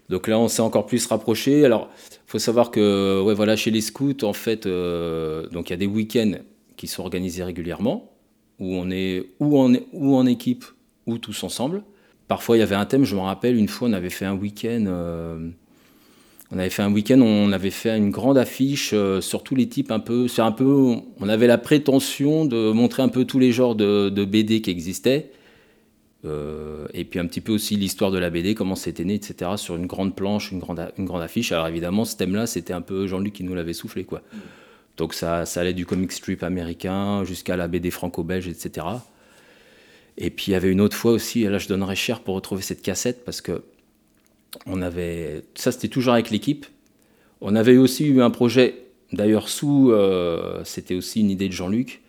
Donc 0.08 0.28
là, 0.28 0.38
on 0.38 0.49
s'est 0.49 0.62
encore 0.62 0.87
plus 0.87 1.06
rapproché. 1.06 1.64
Alors, 1.64 1.88
faut 2.26 2.38
savoir 2.38 2.70
que, 2.70 3.23
ouais, 3.23 3.34
voilà, 3.34 3.56
chez 3.56 3.70
les 3.70 3.80
scouts, 3.80 4.23
en 4.23 4.32
fait, 4.32 4.66
euh, 4.66 5.49
donc 5.49 5.70
il 5.70 5.73
y 5.73 5.75
a 5.75 5.78
des 5.78 5.87
week-ends 5.87 6.32
qui 6.76 6.87
sont 6.87 7.02
organisés 7.02 7.42
régulièrement, 7.42 8.12
où 8.58 8.75
on 8.75 8.90
est 8.90 9.30
ou 9.40 9.58
en, 9.58 9.73
ou 9.92 10.16
en 10.16 10.26
équipe 10.26 10.64
ou 11.06 11.18
tous 11.18 11.42
ensemble. 11.44 11.82
Parfois, 12.28 12.56
il 12.56 12.61
y 12.61 12.62
avait 12.62 12.75
un 12.75 12.87
thème. 12.87 13.04
Je 13.04 13.14
me 13.14 13.20
rappelle, 13.20 13.56
une 13.56 13.68
fois, 13.68 13.88
on 13.88 13.92
avait 13.92 14.11
fait 14.11 14.25
un 14.25 14.34
week-end. 14.34 14.84
Euh, 14.87 15.50
on 16.54 16.58
avait 16.58 16.70
fait 16.70 16.82
un 16.82 16.92
week-end, 16.92 17.20
on 17.20 17.52
avait 17.52 17.70
fait 17.70 17.96
une 17.96 18.11
grande 18.11 18.38
affiche 18.38 18.90
euh, 18.92 19.20
sur 19.20 19.42
tous 19.42 19.54
les 19.54 19.68
types 19.68 19.90
un 19.90 19.99
peu, 19.99 20.28
c'est 20.28 20.42
un 20.42 20.52
peu, 20.52 20.94
on 21.20 21.28
avait 21.28 21.46
la 21.46 21.58
prétention 21.58 22.44
de 22.44 22.70
montrer 22.70 23.02
un 23.02 23.08
peu 23.08 23.25
tous 23.25 23.38
les 23.38 23.50
genres 23.50 23.75
de, 23.75 24.25
BD 24.25 24.61
qui 24.61 24.70
existaient, 24.70 25.32
euh, 26.25 26.87
et 26.95 27.04
puis 27.04 27.19
un 27.19 27.26
petit 27.26 27.40
peu 27.40 27.52
aussi 27.52 27.76
l'histoire 27.76 28.11
de 28.11 28.19
la 28.19 28.31
BD, 28.31 28.54
comment 28.54 28.76
c'était 28.76 29.04
né, 29.04 29.14
etc. 29.14 29.52
Sur 29.57 29.76
une 29.76 29.87
grande 29.87 30.16
planche, 30.16 30.52
une 30.52 30.59
grande, 30.59 31.23
affiche. 31.23 31.52
Alors 31.52 31.69
évidemment, 31.69 32.04
ce 32.04 32.16
thème-là, 32.16 32.47
c'était 32.47 32.73
un 32.73 32.81
peu 32.81 33.07
Jean-Luc 33.07 33.33
qui 33.33 33.45
nous 33.45 33.54
l'avait 33.54 33.73
soufflé, 33.73 34.04
quoi. 34.04 34.23
Donc 34.97 35.12
ça, 35.12 35.45
ça 35.45 35.61
allait 35.61 35.75
du 35.75 35.87
comic 35.87 36.12
strip 36.12 36.43
américain 36.43 37.25
jusqu'à 37.25 37.57
la 37.57 37.69
BD 37.69 37.90
franco-belge, 37.90 38.49
etc. 38.49 38.87
Et 40.16 40.31
puis 40.31 40.47
il 40.49 40.50
y 40.52 40.54
avait 40.54 40.71
une 40.71 40.81
autre 40.81 40.97
fois 40.97 41.12
aussi, 41.12 41.43
là 41.43 41.59
je 41.59 41.66
donnerais 41.66 41.97
cher 41.97 42.21
pour 42.21 42.37
retrouver 42.37 42.62
cette 42.62 42.83
cassette 42.83 43.25
parce 43.25 43.40
que 43.40 43.64
on 44.66 44.81
avait, 44.83 45.43
ça 45.57 45.73
c'était 45.73 45.88
toujours 45.88 46.12
avec 46.12 46.31
l'équipe. 46.31 46.66
On 47.40 47.57
avait 47.57 47.76
aussi 47.76 48.07
eu 48.07 48.23
un 48.23 48.31
projet, 48.31 48.85
d'ailleurs 49.12 49.49
sous, 49.49 49.90
euh, 49.90 50.62
c'était 50.64 50.95
aussi 50.95 51.21
une 51.21 51.31
idée 51.31 51.49
de 51.49 51.52
Jean-Luc. 51.52 52.03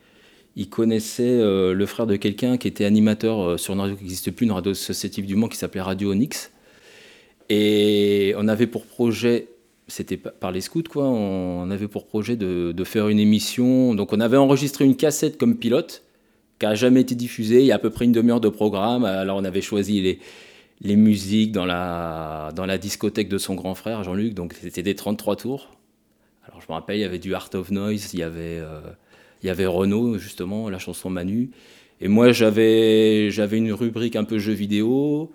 Il 0.55 0.69
connaissait 0.69 1.23
euh, 1.23 1.73
le 1.73 1.85
frère 1.85 2.07
de 2.07 2.15
quelqu'un 2.15 2.57
qui 2.57 2.67
était 2.67 2.85
animateur 2.85 3.41
euh, 3.41 3.57
sur 3.57 3.73
une 3.73 3.81
radio 3.81 3.95
qui 3.95 4.03
n'existe 4.03 4.31
plus, 4.31 4.45
une 4.45 4.53
radio 4.53 4.71
associative 4.71 5.25
du 5.25 5.35
Mans 5.35 5.49
qui 5.49 5.57
s'appelait 5.57 5.81
Radio 5.81 6.11
Onyx. 6.11 6.51
Et 7.49 8.33
on 8.37 8.47
avait 8.47 8.67
pour 8.67 8.85
projet, 8.85 9.49
c'était 9.87 10.17
par 10.17 10.51
les 10.51 10.61
scouts 10.61 10.83
quoi, 10.89 11.05
on 11.05 11.69
avait 11.69 11.87
pour 11.87 12.07
projet 12.07 12.35
de, 12.37 12.83
faire 12.85 13.09
une 13.09 13.19
émission. 13.19 13.93
Donc 13.93 14.13
on 14.13 14.19
avait 14.19 14.37
enregistré 14.37 14.85
une 14.85 14.95
cassette 14.95 15.37
comme 15.37 15.57
pilote 15.57 16.03
qui 16.59 16.65
n'a 16.65 16.75
jamais 16.75 17.01
été 17.01 17.15
diffusée. 17.15 17.59
Il 17.59 17.65
y 17.65 17.71
a 17.71 17.75
à 17.75 17.79
peu 17.79 17.89
près 17.89 18.05
une 18.05 18.13
demi-heure 18.13 18.41
de 18.41 18.49
programme. 18.49 19.03
Alors 19.03 19.37
on 19.37 19.43
avait 19.43 19.61
choisi 19.61 20.01
les, 20.01 20.19
les 20.81 20.95
musiques 20.95 21.51
dans 21.51 21.65
la, 21.65 22.51
dans 22.55 22.65
la 22.65 22.77
discothèque 22.77 23.29
de 23.29 23.37
son 23.37 23.55
grand 23.55 23.75
frère, 23.75 24.03
Jean-Luc. 24.03 24.33
Donc 24.33 24.53
c'était 24.53 24.83
des 24.83 24.95
33 24.95 25.35
tours. 25.35 25.75
Alors 26.47 26.61
je 26.61 26.67
me 26.69 26.73
rappelle, 26.73 26.97
il 26.97 27.01
y 27.01 27.05
avait 27.05 27.19
du 27.19 27.33
Art 27.33 27.49
of 27.53 27.71
Noise, 27.71 28.13
il 28.13 28.19
y 28.19 28.23
avait, 28.23 28.59
euh, 28.59 28.81
il 29.43 29.47
y 29.47 29.49
avait 29.49 29.65
Renault, 29.65 30.17
justement, 30.17 30.69
la 30.69 30.79
chanson 30.79 31.09
Manu. 31.09 31.49
Et 32.01 32.07
moi, 32.07 32.31
j'avais, 32.31 33.29
j'avais 33.31 33.57
une 33.57 33.71
rubrique 33.71 34.15
un 34.15 34.23
peu 34.23 34.37
jeux 34.39 34.53
vidéo. 34.53 35.31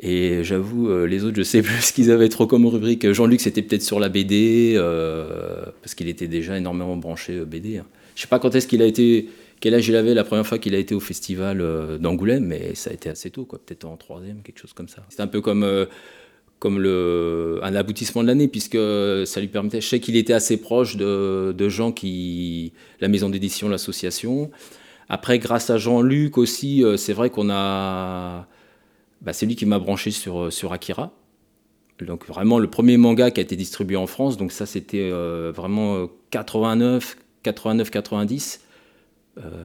Et 0.00 0.42
j'avoue, 0.42 0.90
euh, 0.90 1.06
les 1.06 1.24
autres, 1.24 1.36
je 1.36 1.42
sais 1.42 1.62
plus 1.62 1.80
ce 1.80 1.92
qu'ils 1.92 2.10
avaient 2.10 2.28
trop 2.28 2.46
comme 2.46 2.66
rubrique. 2.66 3.10
Jean-Luc, 3.10 3.40
c'était 3.40 3.62
peut-être 3.62 3.82
sur 3.82 4.00
la 4.00 4.08
BD, 4.08 4.74
euh, 4.76 5.64
parce 5.82 5.94
qu'il 5.94 6.08
était 6.08 6.28
déjà 6.28 6.56
énormément 6.58 6.96
branché 6.96 7.38
euh, 7.38 7.44
BD. 7.44 7.78
hein. 7.78 7.86
Je 8.16 8.22
sais 8.22 8.28
pas 8.28 8.38
quand 8.38 8.54
est-ce 8.54 8.66
qu'il 8.68 8.82
a 8.82 8.86
été, 8.86 9.28
quel 9.60 9.74
âge 9.74 9.88
il 9.88 9.96
avait 9.96 10.14
la 10.14 10.24
première 10.24 10.46
fois 10.46 10.58
qu'il 10.58 10.74
a 10.74 10.78
été 10.78 10.94
au 10.94 11.00
festival 11.00 11.98
d'Angoulême, 11.98 12.44
mais 12.44 12.74
ça 12.74 12.90
a 12.90 12.92
été 12.92 13.08
assez 13.08 13.30
tôt, 13.30 13.44
quoi. 13.44 13.58
Peut-être 13.64 13.84
en 13.86 13.96
troisième, 13.96 14.42
quelque 14.42 14.60
chose 14.60 14.72
comme 14.72 14.86
ça. 14.86 15.04
C'était 15.08 15.22
un 15.22 15.26
peu 15.26 15.40
comme, 15.40 15.86
comme 16.64 16.78
le, 16.78 17.60
un 17.62 17.74
aboutissement 17.74 18.22
de 18.22 18.28
l'année, 18.28 18.48
puisque 18.48 18.78
ça 19.26 19.38
lui 19.38 19.48
permettait. 19.48 19.82
Je 19.82 19.86
sais 19.86 20.00
qu'il 20.00 20.16
était 20.16 20.32
assez 20.32 20.56
proche 20.56 20.96
de, 20.96 21.54
de 21.54 21.68
gens 21.68 21.92
qui, 21.92 22.72
la 23.00 23.08
maison 23.08 23.28
d'édition, 23.28 23.68
l'association. 23.68 24.50
Après, 25.10 25.38
grâce 25.38 25.68
à 25.68 25.76
Jean-Luc 25.76 26.38
aussi, 26.38 26.82
euh, 26.82 26.96
c'est 26.96 27.12
vrai 27.12 27.28
qu'on 27.28 27.50
a 27.50 28.48
bah, 29.20 29.34
c'est 29.34 29.44
lui 29.44 29.56
qui 29.56 29.66
m'a 29.66 29.78
branché 29.78 30.10
sur, 30.10 30.50
sur 30.50 30.72
Akira. 30.72 31.12
Donc 32.00 32.24
vraiment 32.26 32.58
le 32.58 32.70
premier 32.70 32.96
manga 32.96 33.30
qui 33.30 33.40
a 33.40 33.42
été 33.42 33.56
distribué 33.56 33.96
en 33.96 34.06
France. 34.06 34.38
Donc 34.38 34.50
ça 34.50 34.64
c'était 34.64 35.10
euh, 35.12 35.52
vraiment 35.54 35.96
euh, 35.96 36.06
89, 36.30 37.18
89, 37.42 37.90
90. 37.90 38.60
Euh, 39.36 39.62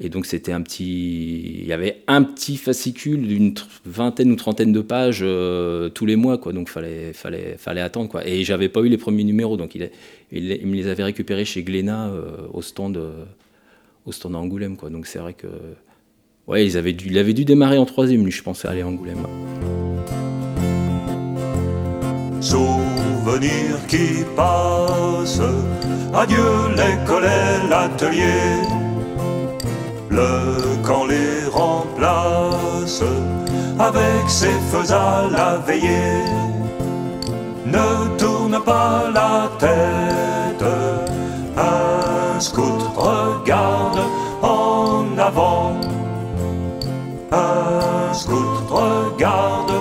et 0.00 0.08
donc 0.08 0.26
c'était 0.26 0.52
un 0.52 0.60
petit, 0.60 1.60
il 1.60 1.66
y 1.66 1.72
avait 1.72 2.02
un 2.08 2.22
petit 2.24 2.56
fascicule 2.56 3.28
d'une 3.28 3.54
vingtaine 3.84 4.32
ou 4.32 4.36
trentaine 4.36 4.72
de 4.72 4.80
pages 4.80 5.20
euh, 5.22 5.88
tous 5.88 6.04
les 6.04 6.16
mois 6.16 6.36
quoi. 6.38 6.52
Donc 6.52 6.68
fallait, 6.68 7.12
fallait, 7.12 7.56
fallait 7.58 7.80
attendre 7.80 8.08
quoi. 8.08 8.26
Et 8.26 8.42
j'avais 8.42 8.68
pas 8.68 8.80
eu 8.80 8.88
les 8.88 8.98
premiers 8.98 9.24
numéros. 9.24 9.56
Donc 9.56 9.74
il, 9.74 9.90
me 10.32 10.74
les 10.74 10.88
avait 10.88 11.04
récupérés 11.04 11.44
chez 11.44 11.62
Glénat 11.62 12.08
euh, 12.08 12.48
au 12.52 12.60
stand, 12.60 12.96
euh, 12.96 13.24
au 14.04 14.12
stand 14.12 14.34
à 14.34 14.38
Angoulême 14.38 14.76
quoi. 14.76 14.90
Donc 14.90 15.06
c'est 15.06 15.20
vrai 15.20 15.34
que 15.34 15.46
Ouais, 16.46 16.66
ils 16.66 16.76
avaient 16.76 16.92
dû, 16.92 17.06
il 17.08 17.16
avait 17.16 17.32
dû 17.32 17.46
démarrer 17.46 17.78
en 17.78 17.86
troisième, 17.86 18.22
lui, 18.22 18.30
je 18.30 18.42
pense, 18.42 18.66
à 18.66 18.70
aller 18.70 18.82
à 18.82 18.86
Angoulême. 18.86 19.26
Qui 23.88 24.24
adieu 26.12 26.36
l'atelier. 27.70 28.83
Le 30.14 30.76
camp 30.86 31.06
les 31.06 31.48
remplace 31.50 33.02
avec 33.80 34.28
ses 34.28 34.56
feux 34.70 34.92
à 34.92 35.28
la 35.28 35.56
veillée. 35.66 36.22
Ne 37.66 38.16
tourne 38.16 38.60
pas 38.62 39.10
la 39.12 39.50
tête, 39.58 40.64
un 41.56 42.38
scout 42.38 42.84
regarde 42.94 43.98
en 44.42 45.18
avant. 45.18 45.72
Un 47.32 48.14
scout 48.14 48.70
regarde 48.70 49.72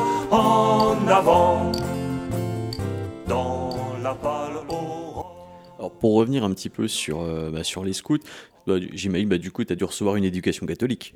pour 6.03 6.15
revenir 6.15 6.43
un 6.43 6.51
petit 6.51 6.67
peu 6.67 6.89
sur, 6.89 7.21
euh, 7.21 7.49
bah, 7.49 7.63
sur 7.63 7.85
les 7.85 7.93
scouts, 7.93 8.17
bah, 8.67 8.75
j'imagine 8.91 9.29
bah, 9.29 9.37
du 9.37 9.51
coup 9.51 9.63
tu 9.63 9.71
as 9.71 9.77
dû 9.77 9.85
recevoir 9.85 10.17
une 10.17 10.25
éducation 10.25 10.65
catholique. 10.65 11.15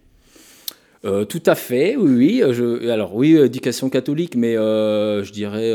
Euh, 1.03 1.25
tout 1.25 1.43
à 1.45 1.55
fait, 1.55 1.97
oui, 1.97 2.11
oui. 2.15 2.41
euh, 2.41 2.89
alors 2.89 3.13
oui, 3.13 3.35
éducation 3.35 3.89
catholique, 3.89 4.37
mais 4.37 4.53
je 4.55 5.29
dirais, 5.33 5.73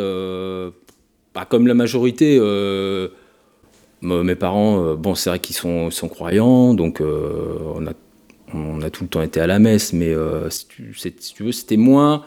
bah, 1.35 1.45
comme 1.45 1.67
la 1.67 1.75
majorité, 1.75 2.39
me- 2.41 4.23
mes 4.23 4.35
parents, 4.35 4.95
bon, 4.95 5.15
c'est 5.15 5.29
vrai 5.29 5.41
qu'ils 5.41 5.57
sont, 5.57 5.91
croyants, 6.09 6.73
donc 6.73 7.03
on, 7.03 7.87
a, 7.87 7.93
on 8.55 8.81
a 8.81 8.89
tout 8.89 9.05
le 9.05 9.11
temps 9.11 9.21
été 9.21 9.41
à 9.41 9.47
la 9.47 9.59
messe, 9.59 9.93
mais 9.93 10.15
si 10.49 10.67
tu 10.69 11.43
veux, 11.43 11.53
c'était 11.53 11.77
moins, 11.77 12.25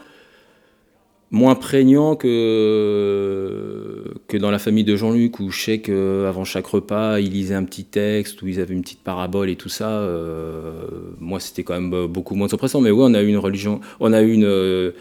moins 1.31 1.55
prégnant 1.55 2.15
que, 2.15 4.03
que 4.27 4.37
dans 4.37 4.51
la 4.51 4.59
famille 4.59 4.83
de 4.83 4.95
Jean-Luc, 4.95 5.39
où 5.39 5.49
je 5.49 5.59
sais 5.59 5.79
qu'avant 5.79 6.45
chaque 6.45 6.67
repas, 6.67 7.19
ils 7.19 7.31
lisaient 7.31 7.55
un 7.55 7.63
petit 7.63 7.83
texte, 7.83 8.41
où 8.41 8.47
ils 8.47 8.61
avaient 8.61 8.75
une 8.75 8.83
petite 8.83 9.01
parabole 9.03 9.49
et 9.49 9.55
tout 9.55 9.67
ça. 9.67 9.89
euh, 9.89 10.87
moi, 11.19 11.39
c'était 11.39 11.63
quand 11.63 11.73
même 11.73 12.05
beaucoup 12.05 12.35
moins 12.35 12.53
oppressant. 12.53 12.79
Mais 12.79 12.91
oui, 12.91 13.01
on 13.03 13.13
a 13.15 13.21
eu 13.21 13.27
une 13.27 13.39
religion, 13.39 13.81
on 13.99 14.13
a 14.13 14.21
eu 14.21 14.31
une... 14.31 14.45
euh, 14.45 14.91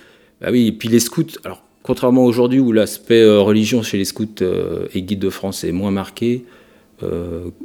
bah 0.40 0.48
oui, 0.50 0.68
et 0.68 0.72
puis 0.72 0.88
les 0.88 0.98
scouts, 0.98 1.38
alors 1.44 1.62
contrairement 1.82 2.24
aujourd'hui 2.24 2.58
où 2.58 2.72
l'aspect 2.72 3.22
euh, 3.22 3.40
religion 3.40 3.82
chez 3.82 3.98
les 3.98 4.06
scouts 4.06 4.40
euh, 4.40 4.88
et 4.94 5.02
guides 5.02 5.20
de 5.20 5.30
France 5.30 5.62
est 5.62 5.72
moins 5.72 5.92
marqué, 5.92 6.44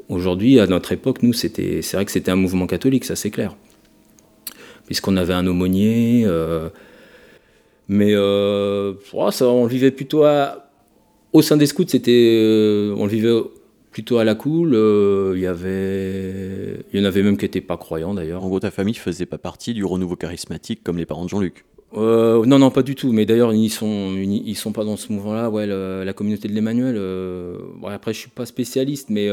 aujourd'hui, 0.09 0.59
à 0.59 0.67
notre 0.67 0.91
époque, 0.91 1.23
nous, 1.23 1.31
c'était, 1.31 1.81
c'est 1.81 1.95
vrai 1.95 2.03
que 2.03 2.11
c'était 2.11 2.29
un 2.29 2.35
mouvement 2.35 2.67
catholique, 2.67 3.05
ça 3.05 3.15
c'est 3.15 3.29
clair. 3.29 3.55
Puisqu'on 4.85 5.15
avait 5.15 5.33
un 5.33 5.47
aumônier... 5.47 6.27
mais 7.89 8.13
euh, 8.13 8.93
ça, 9.31 9.47
on 9.49 9.63
le 9.65 9.69
vivait 9.69 9.91
plutôt 9.91 10.23
à... 10.23 10.65
Au 11.33 11.41
sein 11.41 11.57
des 11.57 11.65
scouts, 11.67 11.85
c'était, 11.87 12.39
euh, 12.41 12.95
on 12.97 13.03
le 13.05 13.11
vivait 13.11 13.37
plutôt 13.91 14.17
à 14.17 14.23
la 14.23 14.33
cool. 14.35 14.73
euh, 14.73 15.33
Il 15.35 15.41
y 15.41 15.45
avait, 15.47 16.79
il 16.93 16.99
y 16.99 17.01
en 17.01 17.05
avait 17.05 17.21
même 17.23 17.37
qui 17.37 17.45
n'étaient 17.45 17.61
pas 17.61 17.77
croyants 17.77 18.13
d'ailleurs. 18.13 18.43
En 18.43 18.47
gros 18.47 18.59
ta 18.59 18.71
famille 18.71 18.93
faisait 18.95 19.25
pas 19.27 19.37
partie 19.37 19.73
du 19.73 19.83
renouveau 19.83 20.15
charismatique 20.15 20.81
comme 20.83 20.97
les 20.97 21.05
parents 21.05 21.25
de 21.25 21.29
Jean-Luc. 21.29 21.65
Euh, 21.95 22.45
non, 22.45 22.59
non, 22.59 22.69
pas 22.71 22.83
du 22.83 22.95
tout. 22.95 23.11
Mais 23.11 23.25
d'ailleurs, 23.25 23.53
ils 23.53 23.69
sont, 23.69 24.13
ils, 24.15 24.55
sont 24.55 24.71
pas 24.71 24.83
dans 24.85 24.95
ce 24.97 25.11
mouvement-là. 25.11 25.49
Ouais, 25.49 25.65
le- 25.67 26.03
la 26.03 26.13
communauté 26.13 26.47
de 26.47 26.53
l'Emmanuel. 26.53 26.95
euh, 26.97 27.57
après, 27.87 28.13
je 28.13 28.19
suis 28.19 28.29
pas 28.29 28.45
spécialiste, 28.45 29.09
mais 29.09 29.27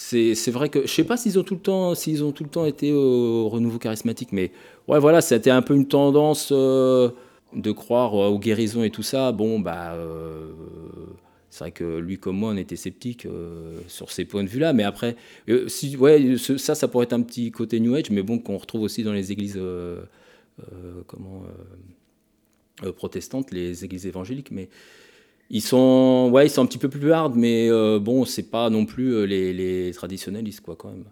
c'est, 0.00 0.50
vrai 0.52 0.68
que 0.68 0.82
je 0.82 0.92
sais 0.92 1.02
pas 1.02 1.16
s'ils 1.16 1.38
ont 1.40 1.42
tout 1.42 1.54
le 1.54 1.60
temps, 1.60 1.94
s'ils 1.96 2.22
ont 2.22 2.30
tout 2.30 2.44
le 2.44 2.50
temps 2.50 2.64
été 2.64 2.92
au 2.92 3.48
renouveau 3.48 3.78
charismatique, 3.78 4.30
mais 4.30 4.52
ouais, 4.86 5.00
voilà, 5.00 5.20
c'était 5.20 5.50
un 5.50 5.60
peu 5.60 5.74
une 5.74 5.88
tendance 5.88 6.50
euh, 6.52 7.10
de 7.52 7.72
croire 7.72 8.14
aux 8.14 8.38
guérisons 8.38 8.84
et 8.84 8.90
tout 8.90 9.02
ça. 9.02 9.32
Bon, 9.32 9.58
bah. 9.58 9.94
euh, 9.94 10.52
c'est 11.50 11.64
vrai 11.64 11.72
que 11.72 11.98
lui 11.98 12.18
comme 12.18 12.36
moi, 12.36 12.52
on 12.52 12.56
était 12.56 12.76
sceptiques 12.76 13.26
euh, 13.26 13.80
sur 13.88 14.12
ces 14.12 14.24
points 14.24 14.44
de 14.44 14.48
vue-là. 14.48 14.72
Mais 14.72 14.84
après, 14.84 15.16
ouais, 15.48 16.36
ça, 16.38 16.76
ça 16.76 16.86
pourrait 16.86 17.04
être 17.04 17.14
un 17.14 17.22
petit 17.22 17.50
côté 17.50 17.80
New 17.80 17.94
Age, 17.96 18.10
mais 18.10 18.22
bon, 18.22 18.38
qu'on 18.38 18.56
retrouve 18.56 18.82
aussi 18.82 19.02
dans 19.02 19.12
les 19.12 19.32
églises 19.32 19.60
comment, 21.08 21.42
protestantes, 22.96 23.50
les 23.50 23.84
églises 23.84 24.06
évangéliques. 24.06 24.52
Mais 24.52 24.68
ils 25.50 25.62
sont, 25.62 26.30
ouais, 26.32 26.46
ils 26.46 26.50
sont 26.50 26.62
un 26.62 26.66
petit 26.66 26.78
peu 26.78 26.88
plus 26.88 27.10
hard, 27.12 27.34
mais 27.36 27.68
euh, 27.70 27.98
bon, 27.98 28.24
c'est 28.24 28.50
pas 28.50 28.70
non 28.70 28.84
plus 28.86 29.14
euh, 29.14 29.24
les, 29.24 29.52
les 29.52 29.92
traditionnalistes, 29.92 30.60
quoi, 30.60 30.76
quand 30.76 30.90
même. 30.90 31.04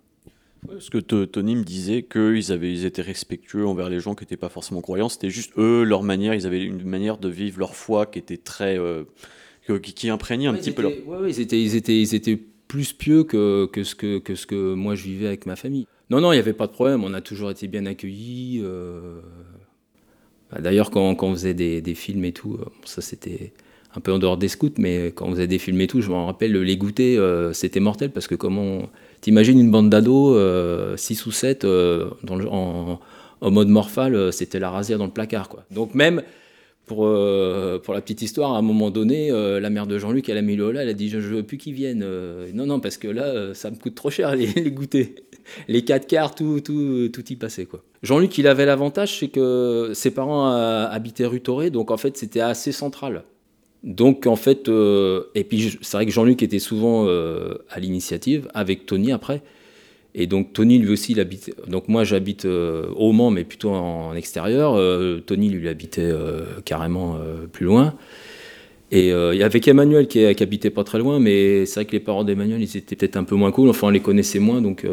Parce 0.69 0.91
que 0.91 0.99
Tony 0.99 1.55
me 1.55 1.63
disait 1.63 2.03
qu'ils 2.03 2.51
avaient, 2.53 2.73
ils 2.73 2.85
étaient 2.87 3.03
respectueux 3.03 3.67
envers 3.67 3.89
les 3.89 4.01
gens 4.01 4.15
qui 4.17 4.25
n'étaient 4.25 4.37
pas 4.37 4.49
forcément 4.49 4.81
croyants. 4.81 5.09
C'était 5.09 5.31
juste 5.31 5.53
eux, 5.59 5.85
leur 5.85 6.03
manière, 6.03 6.35
ils 6.35 6.45
avaient 6.47 6.63
une 6.63 6.83
manière 6.83 7.19
de 7.19 7.29
vivre 7.29 7.61
leur 7.61 7.77
foi 7.77 8.05
qui 8.07 8.19
était 8.19 8.37
très. 8.37 8.77
euh, 8.79 9.05
qui, 9.81 9.93
qui 9.95 10.09
imprégnait 10.09 10.49
un 10.49 10.55
Ouais, 10.55 10.59
petit 10.59 10.73
peu 10.73 10.83
leur. 10.83 10.91
étaient- 10.91 11.03
ouais, 11.05 11.19
ouais, 11.19 11.31
ils, 11.31 11.41
étaient, 11.41 11.63
ils, 11.63 11.77
étaient, 11.77 12.01
ils 12.01 12.15
étaient 12.15 12.37
plus 12.37 12.93
pieux 12.93 13.23
que, 13.23 13.67
que, 13.67 13.85
ce 13.85 13.95
que, 13.95 14.19
que 14.19 14.35
ce 14.35 14.47
que 14.47 14.75
moi 14.75 14.97
je 14.97 15.05
vivais 15.05 15.29
avec 15.29 15.47
ma 15.47 15.55
famille. 15.57 15.87
Non, 16.11 16.21
non, 16.21 16.33
il 16.33 16.37
n'y 16.37 16.41
avait 16.41 16.53
pas 16.53 16.67
de 16.67 16.73
problème, 16.73 17.05
on 17.05 17.15
a 17.15 17.21
toujours 17.21 17.51
été 17.51 17.69
bien 17.69 17.87
accueillis. 17.87 18.61
euh. 18.65 19.21
Bah, 20.51 20.61
D'ailleurs, 20.61 20.91
quand, 20.91 21.15
quand 21.15 21.29
on 21.29 21.33
faisait 21.35 21.55
des, 21.55 21.81
des 21.81 21.95
films 21.95 22.25
et 22.25 22.33
tout, 22.33 22.55
euh, 22.55 22.65
ça 22.85 23.03
c'était 23.03 23.53
un 23.97 24.01
peu 24.01 24.13
en 24.13 24.19
dehors 24.19 24.37
des 24.37 24.49
scouts, 24.49 24.71
mais 24.79 25.07
quand 25.15 25.27
on 25.27 25.31
faisait 25.33 25.47
des 25.47 25.59
films 25.59 25.81
et 25.81 25.87
tout, 25.87 26.01
je 26.03 26.11
m'en 26.11 26.27
rappelle, 26.27 26.53
les 26.53 26.77
goûter, 26.77 27.17
euh, 27.17 27.53
c'était 27.53 27.81
mortel 27.81 28.11
parce 28.11 28.27
que 28.27 28.35
comment. 28.35 28.89
T'imagines 29.23 29.59
une 29.59 29.71
bande 29.71 29.89
d'ados, 29.91 30.37
6 30.99 31.27
ou 31.27 31.33
7, 31.33 31.63
dans 31.65 32.37
le- 32.37 32.47
en, 32.49 33.01
mode 33.43 33.69
morphale, 33.69 34.15
euh, 34.15 34.31
c'était 34.31 34.59
la 34.59 34.71
rasière 34.71 34.99
dans 34.99 35.07
le 35.07 35.11
placard. 35.11 35.49
Quoi. 35.49 35.65
Donc 35.71 35.95
même, 35.95 36.23
pour, 36.87 37.07
euh, 37.07 37.79
pour 37.83 37.95
la 37.95 38.01
petite 38.01 38.23
histoire, 38.23 38.55
à 38.55 38.59
un 38.59 38.63
moment 38.63 38.91
donné, 38.91 39.31
euh, 39.33 39.59
la 39.59 39.71
mère 39.71 39.87
de 39.87 39.99
Jean-Luc, 39.99 40.29
elle 40.29 40.39
a 40.39 40.43
mis 40.43 40.55
le 40.55 40.65
holà, 40.65 40.83
elle 40.83 40.89
a 40.89 40.95
dit 40.95 41.09
Je 41.09 41.17
ne 41.17 41.23
veux 41.23 41.43
plus 41.43 41.57
qu'ils 41.59 41.75
viennent. 41.75 42.03
Euh, 42.05 42.49
non, 42.55 42.67
non, 42.67 42.79
parce 42.79 42.99
que 42.99 43.09
là, 43.09 43.25
euh, 43.25 43.55
ça 43.55 43.71
me 43.71 43.77
coûte 43.77 43.95
trop 43.95 44.11
cher 44.11 44.37
les, 44.37 44.47
les 44.47 44.71
goûters. 44.71 45.09
Les 45.69 45.83
4 45.83 46.07
quarts, 46.07 46.35
tout, 46.35 46.61
tout, 46.61 47.09
tout 47.13 47.25
y 47.33 47.37
passait. 47.37 47.67
quoi. 47.67 47.83
Jean-Luc, 48.03 48.37
il 48.39 48.47
avait 48.47 48.67
l'avantage, 48.67 49.19
c'est 49.19 49.29
que 49.29 49.91
ses 49.95 50.11
parents 50.11 50.53
euh, 50.53 50.87
habitaient 50.89 51.27
rue 51.27 51.41
Toré, 51.41 51.71
donc 51.71 51.91
en 51.91 51.97
fait, 51.97 52.17
c'était 52.17 52.41
assez 52.41 52.73
central. 52.73 53.25
Donc 53.83 54.27
en 54.27 54.37
fait, 54.37 54.69
euh, 54.69 55.25
et 55.35 55.45
puis 55.45 55.79
c'est 55.81 55.97
vrai 55.97 56.07
que 56.07 56.13
Jean-Luc 56.13 56.43
était 56.43 56.59
souvent 56.59 57.07
euh, 57.07 57.55
à 57.71 57.79
l'initiative, 57.79 58.49
avec 58.55 58.87
Tony 58.87 59.13
après. 59.13 59.43
Et 60.15 60.27
donc 60.27 60.53
Tony 60.53 60.79
lui 60.79 60.91
aussi, 60.91 61.13
il 61.13 61.21
habite. 61.21 61.55
Donc 61.69 61.89
moi 61.89 62.03
j'habite 62.03 62.47
euh, 62.47 62.89
au 62.97 63.13
Mans, 63.13 63.31
mais 63.31 63.45
plutôt 63.45 63.71
en, 63.71 64.15
extérieur. 64.15 64.75
Tony 65.27 65.51
lui 65.51 65.69
habitait 65.69 66.13
carrément 66.65 67.19
plus 67.53 67.67
loin. 67.67 67.95
Et 68.91 69.13
avait 69.13 69.61
Emmanuel 69.67 70.09
qui, 70.09 70.25
habitait 70.25 70.71
pas 70.71 70.85
très 70.85 70.99
loin, 70.99 71.21
mais 71.21 71.67
c'est 71.67 71.81
vrai 71.81 71.85
que 71.85 71.93
les 71.93 72.01
parents 72.01 72.25
d'Emmanuel 72.25 72.63
ils 72.63 72.77
étaient 72.77 72.97
peut-être 72.97 73.17
un 73.17 73.25
peu 73.25 73.37
moins 73.37 73.53
cool. 73.53 73.69
Enfin 73.69 73.89
on 73.89 73.91
les 73.91 74.01
connaissait 74.01 74.39
moins, 74.39 74.63
donc 74.63 74.87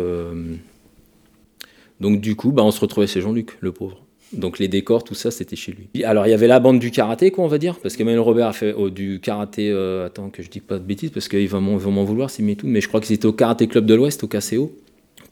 donc 1.99 2.19
du 2.19 2.35
coup 2.35 2.51
bah 2.51 2.63
on 2.63 2.71
se 2.71 2.81
retrouvait 2.81 3.07
chez 3.07 3.21
Jean-Luc, 3.21 3.57
le 3.61 3.71
pauvre. 3.71 4.03
Donc 4.33 4.59
les 4.59 4.67
décors, 4.67 5.03
tout 5.03 5.13
ça, 5.13 5.31
c'était 5.31 5.55
chez 5.55 5.73
lui. 5.73 6.03
Alors 6.03 6.25
il 6.27 6.29
y 6.31 6.33
avait 6.33 6.47
la 6.47 6.59
bande 6.59 6.79
du 6.79 6.91
karaté, 6.91 7.31
quoi, 7.31 7.43
on 7.43 7.47
va 7.47 7.57
dire, 7.57 7.79
parce 7.79 7.95
qu'Emmanuel 7.95 8.19
Robert 8.21 8.47
a 8.47 8.53
fait 8.53 8.73
oh, 8.75 8.89
du 8.89 9.19
karaté. 9.21 9.69
euh, 9.69 10.05
attends 10.05 10.29
que 10.29 10.41
je 10.41 10.49
dis 10.49 10.59
pas 10.59 10.79
de 10.79 10.83
bêtises, 10.83 11.11
parce 11.11 11.27
qu'ils 11.27 11.47
vont 11.49 11.61
m'en 11.61 12.03
vouloir, 12.03 12.29
c'est 12.29 12.43
tout. 12.55 12.67
Mais 12.67 12.81
je 12.81 12.87
crois 12.87 12.99
qu'ils 13.01 13.15
étaient 13.15 13.25
au 13.25 13.33
karaté 13.33 13.67
club 13.67 13.85
de 13.85 13.93
l'Ouest, 13.93 14.23
au 14.23 14.27
KCO 14.27 14.71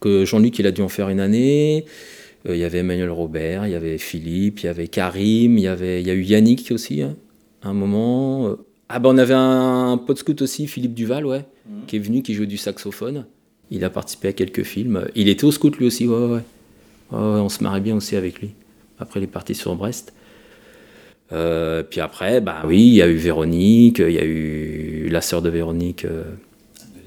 que 0.00 0.24
Jean-Luc, 0.24 0.58
il 0.58 0.66
a 0.66 0.72
dû 0.72 0.82
en 0.82 0.88
faire 0.88 1.08
une 1.08 1.20
année. 1.20 1.84
Euh, 2.48 2.56
Il 2.56 2.60
y 2.60 2.64
avait 2.64 2.78
Emmanuel 2.78 3.10
Robert, 3.10 3.66
il 3.66 3.72
y 3.72 3.76
avait 3.76 3.98
Philippe, 3.98 4.60
il 4.60 4.66
y 4.66 4.68
avait 4.68 4.88
Karim, 4.88 5.58
il 5.58 5.64
y, 5.64 5.68
avait, 5.68 6.00
il 6.00 6.06
y 6.06 6.10
a 6.10 6.14
eu 6.14 6.22
Yannick 6.22 6.70
aussi, 6.72 7.02
hein, 7.02 7.14
à 7.62 7.68
un 7.68 7.72
moment. 7.72 8.48
Euh, 8.48 8.56
Ah 8.88 8.98
ben 8.98 9.10
on 9.10 9.18
avait 9.18 9.34
un, 9.34 9.92
un 9.92 9.96
pote 9.96 10.18
scout 10.18 10.42
aussi, 10.42 10.66
Philippe 10.66 10.94
Duval, 10.94 11.24
ouais, 11.24 11.44
qui 11.86 11.96
est 11.96 12.00
venu, 12.00 12.22
qui 12.22 12.34
joue 12.34 12.46
du 12.46 12.56
saxophone. 12.56 13.26
Il 13.70 13.84
a 13.84 13.90
participé 13.90 14.28
à 14.28 14.32
quelques 14.32 14.64
films. 14.64 15.06
Il 15.14 15.28
était 15.28 15.44
au 15.44 15.52
scout 15.52 15.76
lui 15.78 15.86
aussi, 15.86 16.06
ouais, 16.06 16.16
ouais. 16.16 16.32
ouais. 16.32 16.40
Ouais, 17.12 17.18
ouais, 17.18 17.40
on 17.40 17.48
se 17.48 17.62
marrait 17.62 17.80
bien 17.80 17.94
aussi 17.96 18.16
avec 18.16 18.40
lui. 18.40 18.50
Après, 19.02 19.20
il 19.20 19.24
est 19.24 19.26
parti 19.26 19.54
sur 19.54 19.74
Brest. 19.74 20.14
Euh, 21.32 21.82
puis 21.82 22.00
après, 22.00 22.40
bah 22.40 22.62
oui, 22.66 22.80
il 22.80 22.94
y 22.94 23.02
a 23.02 23.08
eu 23.08 23.16
Véronique, 23.16 23.98
il 24.00 24.12
y 24.12 24.18
a 24.18 24.24
eu 24.24 25.08
la 25.10 25.20
sœur 25.20 25.40
de 25.40 25.48
Véronique, 25.48 26.04
euh, 26.04 26.24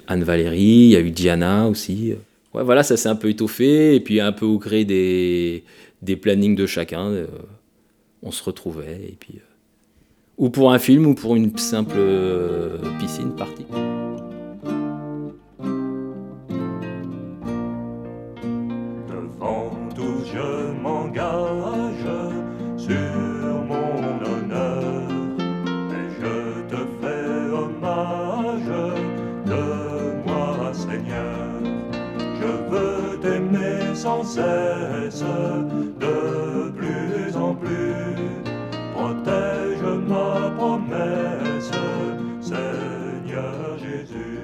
Anne-Valérie, 0.07 0.59
il 0.59 0.89
y 0.89 0.95
a 0.95 0.99
eu 0.99 1.11
Diana 1.11 1.67
aussi. 1.67 2.13
Ouais, 2.53 2.63
voilà, 2.63 2.81
ça 2.83 2.97
s'est 2.97 3.09
un 3.09 3.15
peu 3.15 3.29
étoffé, 3.29 3.95
et 3.95 3.99
puis 3.99 4.19
un 4.19 4.31
peu 4.31 4.45
au 4.45 4.57
gré 4.57 4.83
des, 4.83 5.63
des 6.01 6.15
plannings 6.15 6.55
de 6.55 6.65
chacun, 6.65 7.07
euh, 7.07 7.27
on 8.23 8.31
se 8.31 8.43
retrouvait, 8.43 9.01
et 9.07 9.17
puis... 9.19 9.39
ou 10.37 10.49
pour 10.49 10.73
un 10.73 10.79
film, 10.79 11.05
ou 11.05 11.13
pour 11.13 11.35
une 11.35 11.55
simple 11.57 11.99
piscine 12.99 13.35
partie. 13.35 13.65
Sans 34.05 34.23
cesse 34.23 35.23
de 35.99 36.69
plus 36.77 37.35
en 37.35 37.55
plus. 37.55 38.15
Protège 38.93 39.81
ma 40.07 40.51
promesse, 40.55 41.71
Seigneur 42.39 43.79
Jésus. 43.79 44.43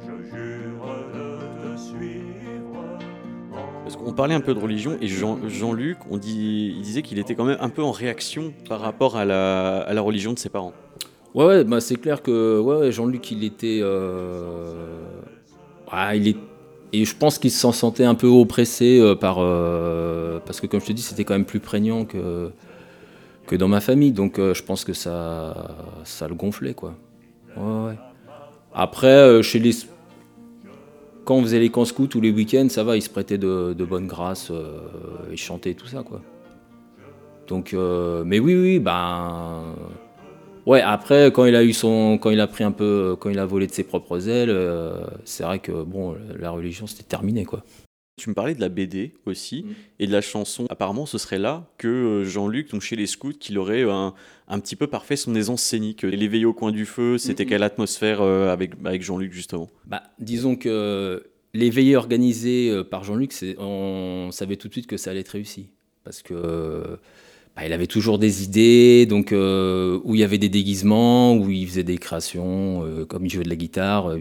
Je 0.00 0.14
jure 0.30 0.86
de 1.14 1.74
te 1.74 1.78
suivre. 1.78 2.80
Parce 3.82 3.96
qu'on 3.96 4.12
parlait 4.14 4.34
un 4.34 4.40
peu 4.40 4.54
de 4.54 4.60
religion 4.60 4.96
et 5.02 5.06
Jean- 5.06 5.46
Jean-Luc, 5.46 5.98
on 6.10 6.16
dit, 6.16 6.72
il 6.74 6.80
disait 6.80 7.02
qu'il 7.02 7.18
était 7.18 7.34
quand 7.34 7.44
même 7.44 7.58
un 7.60 7.68
peu 7.68 7.82
en 7.82 7.92
réaction 7.92 8.54
par 8.66 8.80
rapport 8.80 9.18
à 9.18 9.26
la, 9.26 9.80
à 9.80 9.92
la 9.92 10.00
religion 10.00 10.32
de 10.32 10.38
ses 10.38 10.48
parents. 10.48 10.72
Ouais, 11.34 11.44
ouais, 11.44 11.64
bah 11.64 11.80
c'est 11.82 11.96
clair 11.96 12.22
que 12.22 12.58
ouais, 12.60 12.76
ouais, 12.78 12.92
Jean-Luc, 12.92 13.30
il 13.30 13.44
était. 13.44 13.80
euh, 13.82 15.02
ah, 15.90 16.16
il 16.16 16.28
est. 16.28 16.36
Et 16.94 17.04
je 17.04 17.16
pense 17.16 17.40
qu'il 17.40 17.50
s'en 17.50 17.72
sentait 17.72 18.04
un 18.04 18.14
peu 18.14 18.28
oppressé 18.28 19.00
euh, 19.00 19.16
par. 19.16 19.38
euh, 19.40 20.38
parce 20.46 20.60
que, 20.60 20.68
comme 20.68 20.80
je 20.80 20.86
te 20.86 20.92
dis, 20.92 21.02
c'était 21.02 21.24
quand 21.24 21.34
même 21.34 21.44
plus 21.44 21.58
prégnant 21.58 22.04
que, 22.04 22.52
que 23.48 23.56
dans 23.56 23.66
ma 23.66 23.80
famille. 23.80 24.12
Donc, 24.12 24.38
euh, 24.38 24.54
je 24.54 24.62
pense 24.62 24.84
que 24.84 24.92
ça, 24.92 25.74
ça 26.04 26.28
le 26.28 26.36
gonflait, 26.36 26.72
quoi. 26.72 26.94
Ouais, 27.56 27.86
ouais. 27.86 27.98
Après, 28.72 29.42
chez 29.42 29.58
les. 29.58 29.72
Quand 31.24 31.34
on 31.34 31.42
faisait 31.42 31.58
les 31.58 31.70
camps 31.70 31.84
scouts 31.84 32.06
tous 32.06 32.20
les 32.20 32.30
week-ends, 32.30 32.68
ça 32.68 32.84
va, 32.84 32.96
il 32.96 33.02
se 33.02 33.10
prêtait 33.10 33.38
de, 33.38 33.74
bonne 33.80 34.06
grâce, 34.06 34.52
euh, 34.52 34.78
il 35.32 35.36
chantait 35.36 35.72
et 35.72 35.74
tout 35.74 35.88
ça, 35.88 36.04
quoi. 36.04 36.20
Donc, 37.48 37.74
mais 38.24 38.38
oui, 38.38 38.54
oui, 38.54 38.78
ben. 38.78 39.64
Ouais, 40.66 40.80
après, 40.80 41.30
quand 41.32 41.44
il 41.44 41.54
a 41.56 41.62
eu 41.62 41.72
son, 41.72 42.18
quand 42.18 42.30
il 42.30 42.40
a 42.40 42.46
pris 42.46 42.64
un 42.64 42.72
peu, 42.72 43.16
quand 43.20 43.30
il 43.30 43.38
a 43.38 43.46
volé 43.46 43.66
de 43.66 43.72
ses 43.72 43.84
propres 43.84 44.28
ailes, 44.28 44.50
euh, 44.50 45.04
c'est 45.24 45.42
vrai 45.42 45.58
que 45.58 45.72
bon, 45.82 46.16
la 46.38 46.50
religion 46.50 46.86
c'était 46.86 47.02
terminé 47.02 47.44
quoi. 47.44 47.62
Tu 48.16 48.30
me 48.30 48.34
parlais 48.34 48.54
de 48.54 48.60
la 48.60 48.68
BD 48.68 49.12
aussi 49.26 49.64
Mm. 49.64 49.72
et 49.98 50.06
de 50.06 50.12
la 50.12 50.20
chanson. 50.20 50.66
Apparemment, 50.70 51.04
ce 51.04 51.18
serait 51.18 51.38
là 51.40 51.66
que 51.78 51.88
euh, 51.88 52.24
Jean-Luc, 52.24 52.70
donc 52.70 52.80
chez 52.80 52.94
les 52.94 53.08
scouts, 53.08 53.32
qu'il 53.32 53.58
aurait 53.58 53.82
un, 53.82 54.14
un 54.46 54.60
petit 54.60 54.76
peu 54.76 54.86
parfait 54.86 55.16
son 55.16 55.34
aisance 55.34 55.62
scénique. 55.62 56.02
L'éveillé 56.02 56.44
au 56.44 56.52
coin 56.54 56.70
du 56.70 56.86
feu, 56.86 57.18
c'était 57.18 57.44
quelle 57.44 57.64
atmosphère 57.64 58.22
euh, 58.22 58.52
avec, 58.52 58.72
avec 58.84 59.02
Jean-Luc 59.02 59.32
justement? 59.32 59.68
Bah, 59.84 60.04
disons 60.20 60.54
que 60.54 61.24
les 61.54 61.70
veillées 61.70 61.96
organisées 61.96 62.70
euh, 62.70 62.84
par 62.84 63.02
Jean-Luc, 63.02 63.32
on 63.58 64.28
savait 64.30 64.56
tout 64.56 64.68
de 64.68 64.72
suite 64.72 64.86
que 64.86 64.96
ça 64.96 65.10
allait 65.10 65.20
être 65.20 65.30
réussi 65.30 65.70
parce 66.04 66.22
que 66.22 66.98
bah, 67.56 67.64
il 67.64 67.72
avait 67.72 67.86
toujours 67.86 68.18
des 68.18 68.42
idées, 68.42 69.06
donc 69.06 69.32
euh, 69.32 70.00
où 70.04 70.14
il 70.14 70.20
y 70.20 70.24
avait 70.24 70.38
des 70.38 70.48
déguisements, 70.48 71.36
où 71.36 71.50
il 71.50 71.68
faisait 71.68 71.84
des 71.84 71.98
créations, 71.98 72.84
euh, 72.84 73.04
comme 73.04 73.24
il 73.26 73.30
jouait 73.30 73.44
de 73.44 73.48
la 73.48 73.56
guitare. 73.56 74.10
euh, 74.10 74.18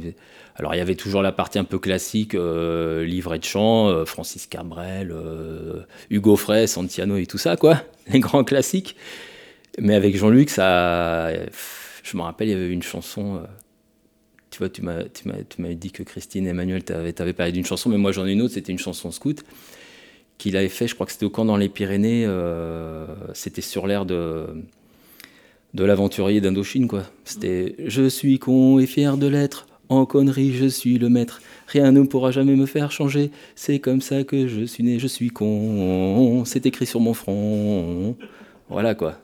alors 0.56 0.76
il 0.76 0.78
y 0.78 0.82
avait 0.82 0.96
toujours 0.96 1.24
la 1.24 1.32
partie 1.32 1.58
un 1.58 1.64
peu 1.64 1.80
classique, 1.80 2.36
euh, 2.36 3.04
livret 3.06 3.40
de 3.40 3.44
chant, 3.44 3.88
euh, 3.90 4.06
Francis 4.06 4.46
Cabrel, 4.46 5.12
euh, 5.12 5.82
Hugo 6.12 6.36
Frey, 6.36 6.68
Santiano 6.68 7.18
et 7.18 7.26
tout 7.26 7.40
ça, 7.40 7.58
quoi, 7.58 7.82
les 8.14 8.20
grands 8.20 8.44
classiques. 8.44 8.96
Mais 9.80 9.96
avec 9.96 10.16
Jean-Luc, 10.16 10.52
ça, 10.52 11.32
je 12.04 12.18
me 12.18 12.22
rappelle, 12.22 12.50
il 12.50 12.52
y 12.52 12.54
avait 12.54 12.70
une 12.70 12.84
chanson. 12.84 13.42
tu 14.52 14.60
vois, 14.60 14.70
tu 14.70 14.84
m'as, 14.84 15.04
tu 15.06 15.24
tu 15.50 15.76
dit 15.76 15.92
que 15.92 16.04
Christine 16.04 16.46
et 16.46 16.52
Emmanuel 16.52 16.84
t'avaient, 16.84 17.14
t'avaient 17.14 17.34
parlé 17.34 17.52
d'une 17.52 17.66
chanson, 17.66 17.90
mais 17.90 17.98
moi 17.98 18.12
j'en 18.12 18.28
ai 18.28 18.34
une 18.34 18.42
autre, 18.44 18.54
c'était 18.54 18.72
une 18.72 18.78
chanson 18.78 19.10
scout 19.12 19.44
qu'il 20.38 20.58
avait 20.58 20.70
fait, 20.70 20.88
je 20.88 20.96
crois 20.96 21.06
que 21.06 21.12
c'était 21.12 21.26
au 21.26 21.30
camp 21.30 21.46
dans 21.46 21.58
les 21.58 21.70
Pyrénées, 21.70 22.26
euh, 22.26 23.06
c'était 23.34 23.62
sur 23.62 23.88
l'air 23.88 24.06
de, 24.06 24.48
de 25.74 25.84
l'aventurier 25.84 26.42
d'Indochine, 26.42 26.88
quoi. 26.88 27.04
C'était 27.24 27.76
«Je 27.86 28.10
suis 28.10 28.40
con 28.40 28.80
et 28.80 28.86
fier 28.86 29.18
de 29.18 29.28
l'être, 29.28 29.68
en 29.90 30.06
connerie 30.06 30.54
je 30.54 30.66
suis 30.66 30.98
le 30.98 31.10
maître, 31.10 31.42
rien 31.68 31.92
ne 31.92 32.02
pourra 32.04 32.32
jamais 32.32 32.56
me 32.56 32.66
faire 32.66 32.92
changer, 32.92 33.32
c'est 33.56 33.80
comme 33.80 34.02
ça 34.02 34.24
que 34.24 34.48
je 34.48 34.66
suis 34.66 34.84
né, 34.84 35.00
je 35.00 35.08
suis 35.08 35.30
con, 35.30 36.44
c'est 36.46 36.66
écrit 36.66 36.86
sur 36.86 37.00
mon 37.00 37.14
front.» 37.14 38.16
Voilà, 38.70 38.96
quoi. 38.96 39.20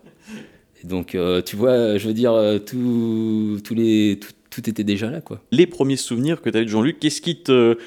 Et 0.84 0.88
donc, 0.88 1.16
euh, 1.16 1.42
tu 1.42 1.56
vois, 1.56 1.98
je 1.98 2.08
veux 2.08 2.14
dire, 2.14 2.34
euh, 2.34 2.60
tout, 2.60 3.60
tous 3.64 3.74
les, 3.74 4.20
tout, 4.22 4.32
tout 4.50 4.70
était 4.70 4.84
déjà 4.84 5.10
là, 5.10 5.22
quoi. 5.22 5.42
Les 5.52 5.68
premiers 5.68 5.98
souvenirs 5.98 6.42
que 6.42 6.50
tu 6.50 6.56
avais 6.56 6.66
de 6.66 6.70
Jean-Luc, 6.70 7.00
qu'est-ce 7.00 7.22
qui 7.22 7.42
te, 7.42 7.78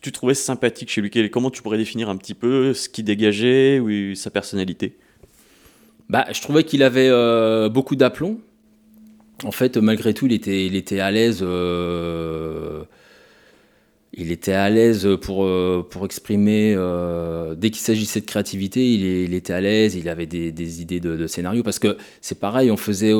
tu 0.00 0.12
trouvais 0.12 0.34
sympathique 0.34 0.90
chez 0.90 1.00
lui 1.00 1.10
Comment 1.30 1.50
tu 1.50 1.62
pourrais 1.62 1.78
définir 1.78 2.08
un 2.08 2.16
petit 2.16 2.34
peu 2.34 2.74
ce 2.74 2.88
qu'il 2.88 3.04
dégageait 3.04 3.80
ou 3.80 4.14
sa 4.14 4.30
personnalité? 4.30 4.96
Bah, 6.08 6.26
je 6.32 6.40
trouvais 6.40 6.64
qu'il 6.64 6.82
avait 6.82 7.08
euh, 7.08 7.68
beaucoup 7.68 7.96
d'aplomb. 7.96 8.38
En 9.42 9.50
fait, 9.50 9.76
malgré 9.76 10.14
tout, 10.14 10.26
il 10.26 10.32
était, 10.32 10.66
il 10.66 10.76
était 10.76 11.00
à 11.00 11.10
l'aise. 11.10 11.40
euh, 11.42 12.84
il 14.16 14.30
était 14.30 14.52
à 14.52 14.70
l'aise 14.70 15.08
pour, 15.20 15.44
euh, 15.44 15.84
pour 15.88 16.04
exprimer. 16.04 16.76
dès 17.56 17.70
qu'il 17.70 17.80
s'agissait 17.82 18.20
de 18.20 18.26
créativité, 18.26 18.94
il, 18.94 19.34
était 19.34 19.52
à 19.52 19.60
l'aise. 19.60 19.96
Il 19.96 20.08
avait 20.08 20.26
des, 20.26 20.82
idées 20.82 21.00
de, 21.00 21.26
scénario. 21.26 21.62
Parce 21.62 21.78
que 21.78 21.96
c'est 22.20 22.38
pareil, 22.38 22.70
on 22.70 22.76
faisait 22.76 23.12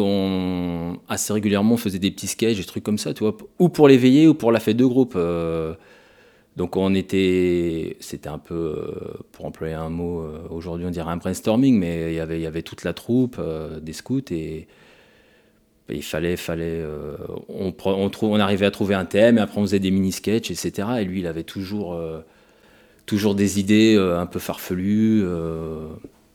assez 1.08 1.32
régulièrement, 1.32 1.74
on 1.74 1.78
faisait 1.78 1.98
des 1.98 2.10
petits 2.10 2.28
sketchs, 2.28 2.58
des 2.58 2.64
trucs 2.64 2.84
comme 2.84 2.98
ça, 2.98 3.12
tu 3.12 3.24
vois, 3.24 3.36
ou 3.58 3.68
pour 3.68 3.88
l'éveiller 3.88 4.28
ou 4.28 4.34
pour 4.34 4.52
la 4.52 4.60
fête 4.60 4.76
de 4.76 4.86
groupe. 4.86 5.18
Donc 6.56 6.76
on 6.76 6.94
était, 6.94 7.96
c'était 7.98 8.28
un 8.28 8.38
peu, 8.38 8.54
euh, 8.54 9.14
pour 9.32 9.44
employer 9.44 9.74
un 9.74 9.90
mot, 9.90 10.20
euh, 10.20 10.38
aujourd'hui 10.50 10.86
on 10.86 10.90
dirait 10.90 11.10
un 11.10 11.16
brainstorming, 11.16 11.76
mais 11.78 12.12
il 12.12 12.14
y 12.14 12.46
avait, 12.46 12.62
toute 12.62 12.84
la 12.84 12.92
troupe 12.92 13.36
euh, 13.40 13.80
des 13.80 13.92
scouts 13.92 14.22
et 14.30 14.68
il 15.88 16.02
fallait, 16.02 16.36
fallait, 16.36 16.82
on, 17.48 18.40
arrivait 18.40 18.66
à 18.66 18.70
trouver 18.70 18.94
un 18.94 19.04
thème 19.04 19.36
et 19.36 19.40
après 19.40 19.60
on 19.60 19.62
faisait 19.62 19.80
des 19.80 19.90
mini-sketchs, 19.90 20.50
etc. 20.50 20.88
Et 21.00 21.04
lui 21.04 21.20
il 21.20 21.26
avait 21.26 21.42
toujours, 21.42 22.00
toujours 23.04 23.34
des 23.34 23.60
idées 23.60 23.98
un 23.98 24.24
peu 24.24 24.38
farfelues. 24.38 25.22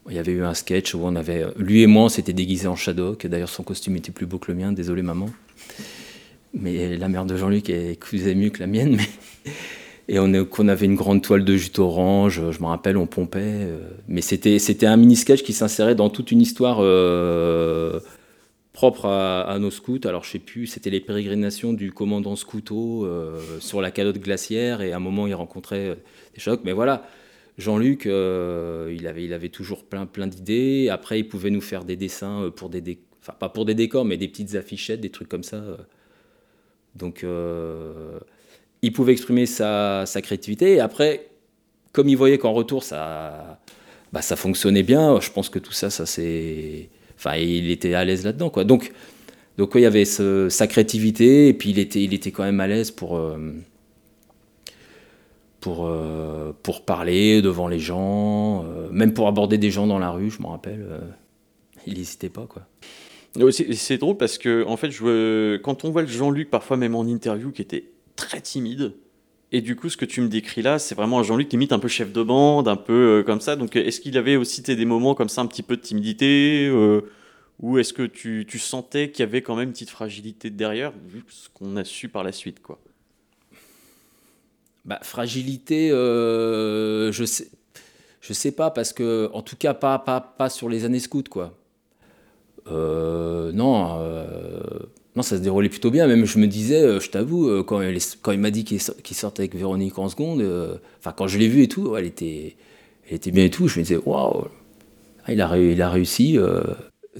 il 0.08 0.14
y 0.14 0.18
avait 0.20 0.32
eu 0.32 0.44
un 0.44 0.54
sketch 0.54 0.94
où 0.94 1.00
on 1.02 1.16
avait, 1.16 1.46
lui 1.56 1.82
et 1.82 1.88
moi 1.88 2.04
on 2.04 2.08
s'était 2.08 2.32
déguisés 2.32 2.68
en 2.68 2.76
Shadok, 2.76 3.26
d'ailleurs 3.26 3.48
son 3.48 3.64
costume 3.64 3.96
était 3.96 4.12
plus 4.12 4.26
beau 4.26 4.38
que 4.38 4.52
le 4.52 4.56
mien, 4.56 4.70
désolé 4.70 5.02
maman. 5.02 5.30
Mais 6.54 6.96
la 6.96 7.08
mère 7.08 7.24
de 7.24 7.36
Jean-Luc 7.36 7.70
est 7.70 7.98
faisait 8.04 8.36
mieux 8.36 8.50
que 8.50 8.60
la 8.60 8.68
mienne, 8.68 8.98
mais 8.98 9.52
et 10.12 10.18
on, 10.18 10.68
avait 10.68 10.86
une 10.86 10.96
grande 10.96 11.22
toile 11.22 11.44
de 11.44 11.56
jute 11.56 11.78
orange, 11.78 12.50
je 12.50 12.60
me 12.60 12.66
rappelle, 12.66 12.96
on 12.96 13.06
pompait. 13.06 13.40
euh, 13.42 13.78
mais 14.08 14.22
c'était, 14.22 14.86
un 14.86 14.96
mini-sketch 14.96 15.44
qui 15.44 15.52
s'insérait 15.52 15.94
dans 15.94 16.10
toute 16.10 16.32
une 16.32 16.40
histoire 16.40 16.78
euh, 16.80 18.00
propre 18.72 19.06
à, 19.06 19.56
nos 19.60 19.70
scouts. 19.70 20.00
Alors, 20.04 20.24
je 20.24 20.30
sais 20.30 20.38
plus, 20.40 20.66
c'était 20.66 20.90
les 20.90 20.98
pérégrinations 20.98 21.72
du 21.72 21.92
commandant 21.92 22.34
Scouto 22.34 23.04
euh, 23.04 23.40
sur 23.60 23.80
la 23.80 23.92
calotte 23.92 24.18
glaciaire. 24.18 24.80
Et 24.82 24.92
à 24.92 24.96
un 24.96 25.00
moment, 25.00 25.28
il 25.28 25.34
rencontrait 25.34 25.90
euh, 25.90 25.94
des 26.34 26.40
chocs. 26.40 26.62
Mais 26.64 26.72
voilà, 26.72 27.06
Jean-Luc, 27.56 28.06
euh, 28.06 28.92
il, 28.96 29.06
avait, 29.06 29.48
toujours 29.48 29.84
plein, 29.84 30.26
d'idées. 30.26 30.88
Après, 30.90 31.20
il 31.20 31.28
pouvait 31.28 31.50
nous 31.50 31.60
faire 31.60 31.84
des 31.84 31.96
dessins 31.96 32.44
euh, 32.44 32.50
pour 32.50 32.68
des 32.68 32.98
pas 33.38 33.50
pour 33.50 33.64
des 33.66 33.74
décors, 33.74 34.04
mais 34.04 34.16
des 34.16 34.28
petites 34.28 34.56
affichettes, 34.56 35.00
des 35.00 35.10
trucs 35.10 35.28
comme 35.28 35.44
ça. 35.44 35.56
euh. 35.56 35.76
Donc, 36.96 37.22
euh, 37.22 38.18
il 38.82 38.92
pouvait 38.92 39.12
exprimer 39.12 39.46
sa, 39.46 40.04
sa 40.06 40.22
créativité. 40.22 40.74
Et 40.74 40.80
après, 40.80 41.28
comme 41.92 42.08
il 42.08 42.16
voyait 42.16 42.38
qu'en 42.38 42.52
retour, 42.52 42.82
ça, 42.82 43.60
bah, 44.12 44.22
ça 44.22 44.36
fonctionnait 44.36 44.82
bien, 44.82 45.20
je 45.20 45.30
pense 45.30 45.48
que 45.48 45.58
tout 45.58 45.72
ça, 45.72 45.90
ça 45.90 46.06
c'est. 46.06 46.88
Enfin, 47.16 47.36
il 47.36 47.70
était 47.70 47.94
à 47.94 48.04
l'aise 48.04 48.24
là-dedans, 48.24 48.48
quoi. 48.50 48.64
Donc, 48.64 48.92
donc 49.58 49.72
il 49.74 49.82
y 49.82 49.86
avait 49.86 50.04
ce- 50.06 50.48
sa 50.48 50.66
créativité, 50.66 51.48
et 51.48 51.52
puis 51.54 51.70
il 51.70 51.78
était, 51.78 52.02
il 52.02 52.14
était 52.14 52.30
quand 52.30 52.44
même 52.44 52.60
à 52.60 52.66
l'aise 52.66 52.90
pour, 52.90 53.16
euh, 53.18 53.36
pour, 55.60 55.86
euh, 55.86 56.52
pour 56.62 56.84
parler 56.84 57.42
devant 57.42 57.68
les 57.68 57.78
gens, 57.78 58.64
euh, 58.64 58.88
même 58.90 59.12
pour 59.12 59.28
aborder 59.28 59.58
des 59.58 59.70
gens 59.70 59.86
dans 59.86 59.98
la 59.98 60.10
rue, 60.10 60.30
je 60.30 60.40
me 60.40 60.46
rappelle. 60.46 60.86
il 61.86 61.94
n'hésitait 61.94 62.28
pas, 62.28 62.46
quoi. 62.46 62.66
C'est 63.72 63.96
drôle 63.98 64.16
parce 64.16 64.38
que, 64.38 64.64
en 64.66 64.76
fait, 64.76 64.90
quand 65.62 65.84
on 65.84 65.90
voit 65.90 66.02
le 66.02 66.08
Jean-Luc, 66.08 66.50
parfois 66.50 66.76
même 66.76 66.94
en 66.94 67.04
interview, 67.04 67.52
qui 67.52 67.62
était 67.62 67.84
très 68.20 68.40
timide, 68.40 68.92
et 69.52 69.60
du 69.60 69.74
coup, 69.74 69.88
ce 69.88 69.96
que 69.96 70.04
tu 70.04 70.20
me 70.20 70.28
décris 70.28 70.62
là, 70.62 70.78
c'est 70.78 70.94
vraiment 70.94 71.18
un 71.18 71.22
Jean-Luc 71.22 71.50
limite 71.50 71.72
un 71.72 71.80
peu 71.80 71.88
chef 71.88 72.12
de 72.12 72.22
bande, 72.22 72.68
un 72.68 72.76
peu 72.76 73.18
euh, 73.20 73.22
comme 73.24 73.40
ça. 73.40 73.56
Donc, 73.56 73.74
est-ce 73.74 74.00
qu'il 74.00 74.16
avait 74.16 74.36
aussi 74.36 74.62
des 74.62 74.84
moments 74.84 75.14
comme 75.14 75.28
ça, 75.28 75.40
un 75.40 75.46
petit 75.46 75.64
peu 75.64 75.76
de 75.76 75.82
timidité 75.82 76.68
euh, 76.68 77.00
Ou 77.58 77.78
est-ce 77.78 77.92
que 77.92 78.04
tu, 78.04 78.46
sentais 78.58 79.10
qu'il 79.10 79.24
y 79.24 79.28
avait 79.28 79.42
quand 79.42 79.56
même 79.56 79.68
une 79.68 79.72
petite 79.72 79.90
fragilité 79.90 80.50
derrière, 80.50 80.92
vu 81.08 81.24
ce 81.28 81.48
qu'on 81.48 81.76
a 81.76 81.84
su 81.84 82.08
par 82.08 82.22
la 82.22 82.30
suite, 82.30 82.62
quoi? 82.62 82.78
Bah, 84.84 85.00
fragilité, 85.02 85.90
euh, 85.90 87.10
je 87.12 87.24
sais, 87.24 87.48
je 88.20 88.32
sais 88.32 88.52
pas 88.52 88.70
parce 88.70 88.92
que, 88.92 89.30
en 89.32 89.42
tout 89.42 89.56
cas, 89.56 89.74
pas, 89.74 89.98
pas, 89.98 90.20
pas 90.20 90.48
sur 90.48 90.68
les 90.68 90.84
années 90.84 91.00
scouts, 91.00 91.24
quoi. 91.28 91.56
Non, 92.66 93.98
non, 95.16 95.22
ça 95.22 95.36
se 95.36 95.42
déroulait 95.42 95.68
plutôt 95.68 95.90
bien. 95.90 96.06
Même 96.06 96.24
je 96.24 96.38
me 96.38 96.46
disais, 96.46 96.82
euh, 96.82 97.00
je 97.00 97.10
t'avoue, 97.10 97.48
euh, 97.48 97.62
quand, 97.64 97.80
il 97.82 98.38
m'a 98.38 98.50
dit 98.50 98.64
qu'il 98.64 98.80
so- 98.80 98.94
qu'il 99.02 99.16
sortait 99.16 99.42
avec 99.42 99.54
Véronique 99.56 99.98
en 99.98 100.08
seconde, 100.08 100.40
euh, 100.40 100.76
enfin 100.98 101.12
quand 101.16 101.26
je 101.26 101.38
l'ai 101.38 101.48
vu 101.48 101.62
et 101.62 101.68
tout, 101.68 101.96
elle 101.96 102.06
était, 102.06 102.56
elle 103.08 103.16
était 103.16 103.30
bien 103.32 103.44
et 103.44 103.50
tout. 103.50 103.66
Je 103.68 103.78
me 103.80 103.84
disais, 103.84 103.96
waouh, 103.96 104.44
ah, 105.24 105.32
il 105.32 105.40
a, 105.40 105.48
réu- 105.48 105.72
il 105.72 105.82
a 105.82 105.90
réussi. 105.90 106.38
euh. 106.38 106.62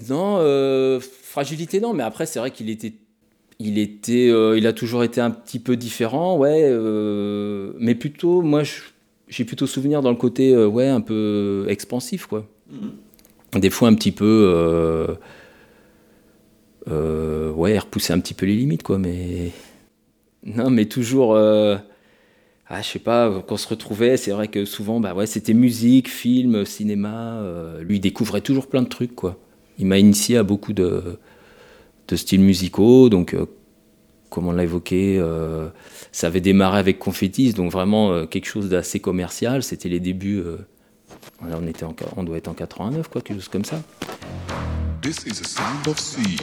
Non, 0.09 0.37
euh, 0.38 1.00
fragilité, 1.00 1.81
non. 1.81 1.92
Mais 1.94 2.05
après, 2.05 2.26
c'est 2.26 2.38
vrai 2.38 2.50
qu'il 2.53 2.70
était 2.70 2.94
il 3.59 3.76
était, 3.79 4.29
il 4.57 4.66
a 4.66 4.72
toujours 4.72 5.05
été 5.05 5.20
un 5.20 5.31
petit 5.31 5.59
peu 5.59 5.76
différent, 5.76 6.38
ouais. 6.38 6.70
mais 7.79 7.94
plutôt, 7.94 8.40
moi, 8.40 8.62
j'ai 9.29 9.44
plutôt 9.44 9.66
souvenir 9.66 10.00
dans 10.00 10.09
le 10.11 10.16
côté, 10.16 10.57
ouais, 10.57 10.88
un 10.88 11.03
peu 11.03 11.66
expansif, 11.68 12.24
quoi. 12.24 12.46
Des 13.55 13.68
fois, 13.68 13.88
un 13.88 13.94
petit 13.94 14.12
peu, 14.12 15.07
euh, 16.88 17.51
ouais, 17.53 17.79
repousser 17.79 18.12
un 18.12 18.21
petit 18.21 18.35
peu 18.35 18.47
les 18.47 18.57
limites, 18.57 18.83
quoi. 18.83 18.99
Mais 18.99 19.53
non, 20.45 20.71
mais 20.71 20.87
toujours, 20.87 21.35
euh, 21.35 21.77
ah, 22.66 22.83
je 22.83 22.88
sais 22.88 22.99
pas, 22.99 23.31
quand 23.47 23.55
on 23.55 23.57
se 23.57 23.69
retrouvait, 23.69 24.16
c'est 24.16 24.31
vrai 24.31 24.49
que 24.49 24.64
souvent, 24.64 25.01
bah 25.01 25.14
ouais, 25.14 25.27
c'était 25.27 25.55
musique, 25.55 26.09
film, 26.09 26.64
cinéma. 26.64 27.40
euh, 27.40 27.83
lui, 27.83 27.97
il 27.97 28.01
découvrait 28.01 28.40
toujours 28.40 28.66
plein 28.66 28.83
de 28.83 28.88
trucs, 28.88 29.14
quoi. 29.14 29.38
Il 29.79 29.87
m'a 29.87 29.99
initié 29.99 30.37
à 30.37 30.43
beaucoup 30.43 30.73
de 30.73 31.19
de 32.09 32.16
styles 32.16 32.40
musicaux. 32.40 33.09
Donc, 33.09 33.35
euh, 33.35 33.47
comme 34.31 34.47
on 34.47 34.53
l'a 34.53 34.64
évoqué, 34.64 35.21
ça 36.12 36.29
avait 36.29 36.40
démarré 36.40 36.79
avec 36.79 37.01
Confettis, 37.01 37.53
donc 37.53 37.73
vraiment 37.73 38.27
quelque 38.27 38.47
chose 38.47 38.69
d'assez 38.69 39.01
commercial. 39.01 39.62
C'était 39.64 39.88
les 39.88 39.99
débuts. 39.99 40.40
voilà, 41.40 41.59
on, 41.61 41.66
était 41.66 41.85
en, 41.85 41.95
on 42.16 42.23
doit 42.23 42.37
être 42.37 42.47
en 42.47 42.55
89, 42.55 43.09
quoi, 43.09 43.23
quelque 43.23 43.38
chose 43.38 43.49
comme 43.49 43.64
ça. 43.64 43.83
This 45.02 45.24
is 45.26 45.40
a 45.40 45.44
sound 45.44 45.86
of 45.88 45.98
sea, 45.98 46.36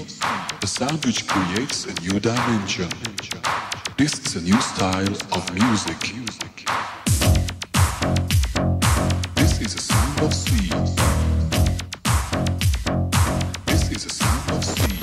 a 0.63 0.67
sound 0.67 1.05
which 1.05 1.25
creates 1.27 1.85
a 1.85 1.93
new 2.01 2.19
dimension. 2.19 2.87
This 3.97 4.13
is 4.25 4.35
a 4.35 4.41
new 4.41 4.59
style 4.61 5.13
of 5.31 5.53
music. 5.53 6.25
This 9.35 9.61
is 9.61 9.75
a 9.75 9.81
sound 9.81 10.19
of 10.21 10.33
sea. 10.33 10.69
This 13.67 13.91
is 13.91 14.05
a 14.05 14.09
sound 14.09 14.51
of 14.57 14.63
sea. 14.63 14.99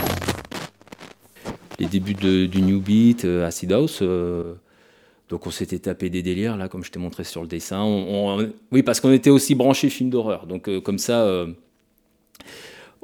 Les 1.78 1.86
débuts 1.86 2.14
de- 2.14 2.46
du 2.46 2.60
New 2.62 2.80
Beat, 2.80 3.24
euh, 3.24 3.46
Acid 3.46 3.72
House. 3.72 4.00
euh, 4.02 4.54
donc 5.28 5.46
on 5.46 5.50
s'était 5.50 5.78
tapé 5.78 6.10
des 6.10 6.22
délires, 6.22 6.56
là, 6.56 6.68
comme 6.68 6.84
je 6.84 6.90
t'ai 6.90 6.98
montré 6.98 7.24
sur 7.24 7.40
le 7.42 7.48
dessin. 7.48 7.80
On- 7.82 8.38
on- 8.40 8.52
oui, 8.72 8.82
parce 8.82 9.00
qu'on 9.00 9.12
était 9.12 9.30
aussi 9.30 9.54
branchés 9.54 9.90
films 9.90 10.10
d'horreur. 10.10 10.46
Donc 10.46 10.68
euh, 10.68 10.80
comme 10.80 10.98
ça, 10.98 11.20
euh, 11.22 11.52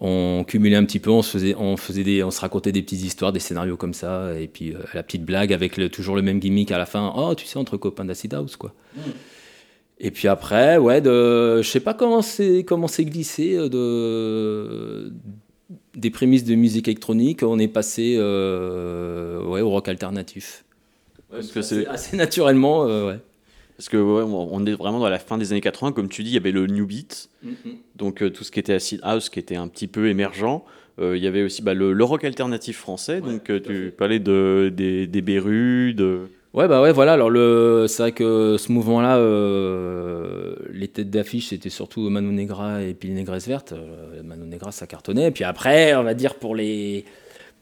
on 0.00 0.44
cumulait 0.44 0.76
un 0.76 0.84
petit 0.84 0.98
peu, 0.98 1.10
on 1.10 1.22
se, 1.22 1.30
faisait, 1.30 1.54
on, 1.56 1.76
faisait 1.76 2.04
des, 2.04 2.22
on 2.24 2.30
se 2.30 2.40
racontait 2.40 2.72
des 2.72 2.82
petites 2.82 3.02
histoires, 3.02 3.32
des 3.32 3.40
scénarios 3.40 3.76
comme 3.76 3.94
ça. 3.94 4.38
Et 4.40 4.48
puis 4.48 4.74
euh, 4.74 4.78
la 4.94 5.02
petite 5.02 5.24
blague 5.24 5.52
avec 5.52 5.76
le- 5.76 5.90
toujours 5.90 6.16
le 6.16 6.22
même 6.22 6.40
gimmick 6.40 6.72
à 6.72 6.78
la 6.78 6.86
fin. 6.86 7.12
Oh, 7.16 7.34
tu 7.34 7.46
sais, 7.46 7.58
entre 7.58 7.76
copains 7.76 8.06
d'Acid 8.06 8.32
House, 8.34 8.56
quoi. 8.56 8.72
Et 9.98 10.10
puis 10.10 10.28
après, 10.28 10.78
ouais, 10.78 11.02
de, 11.02 11.60
je 11.60 11.68
sais 11.68 11.80
pas 11.80 11.92
comment 11.92 12.22
c'est 12.22 12.64
comment 12.64 12.88
c'est 12.88 13.04
glissé 13.04 13.54
euh, 13.54 13.68
de 13.68 15.12
des 15.94 16.10
prémices 16.10 16.44
de 16.44 16.54
musique 16.54 16.88
électronique, 16.88 17.42
on 17.42 17.58
est 17.58 17.68
passé 17.68 18.16
euh, 18.18 19.44
ouais, 19.44 19.60
au 19.60 19.68
rock 19.70 19.88
alternatif. 19.88 20.64
Parce 21.30 21.48
que 21.52 21.62
c'est 21.62 21.86
assez 21.86 22.16
naturellement, 22.16 22.86
euh, 22.86 23.08
ouais. 23.12 23.18
Parce 23.80 23.88
que 23.88 23.96
ouais, 23.96 24.22
on 24.22 24.66
est 24.66 24.74
vraiment 24.74 24.98
dans 24.98 25.08
la 25.08 25.18
fin 25.18 25.38
des 25.38 25.52
années 25.52 25.62
80, 25.62 25.92
comme 25.92 26.10
tu 26.10 26.22
dis, 26.22 26.32
il 26.32 26.34
y 26.34 26.36
avait 26.36 26.52
le 26.52 26.66
New 26.66 26.84
Beat, 26.84 27.30
donc 27.96 28.22
euh, 28.22 28.28
tout 28.28 28.44
ce 28.44 28.50
qui 28.50 28.60
était 28.60 28.74
acid 28.74 29.00
house, 29.02 29.30
qui 29.30 29.38
était 29.38 29.56
un 29.56 29.68
petit 29.68 29.86
peu 29.86 30.08
émergent. 30.08 30.62
Euh, 30.98 31.16
il 31.16 31.24
y 31.24 31.26
avait 31.26 31.42
aussi 31.42 31.62
bah, 31.62 31.72
le, 31.72 31.94
le 31.94 32.04
rock 32.04 32.24
alternatif 32.24 32.76
français, 32.76 33.22
donc 33.22 33.48
euh, 33.48 33.58
tu 33.58 33.90
parlais 33.96 34.18
de, 34.18 34.70
des, 34.70 35.06
des 35.06 35.22
Berus, 35.22 35.94
de... 35.94 36.28
Ouais, 36.52 36.68
bah 36.68 36.82
ouais, 36.82 36.92
voilà. 36.92 37.14
Alors, 37.14 37.30
le, 37.30 37.86
c'est 37.88 38.02
vrai 38.02 38.12
que 38.12 38.56
ce 38.58 38.70
mouvement-là, 38.70 39.16
euh, 39.16 40.56
les 40.70 40.88
têtes 40.88 41.08
d'affiche, 41.08 41.48
c'était 41.48 41.70
surtout 41.70 42.10
Mano 42.10 42.32
Negra 42.32 42.82
et 42.82 42.92
puis 42.92 43.08
les 43.08 43.14
Négresses 43.14 43.48
Vertes. 43.48 43.72
Euh, 43.72 44.22
Mano 44.22 44.44
Negra, 44.44 44.72
ça 44.72 44.86
cartonnait. 44.86 45.28
Et 45.28 45.30
puis 45.30 45.44
après, 45.44 45.94
on 45.94 46.02
va 46.02 46.12
dire 46.12 46.34
pour 46.34 46.54
les, 46.54 47.06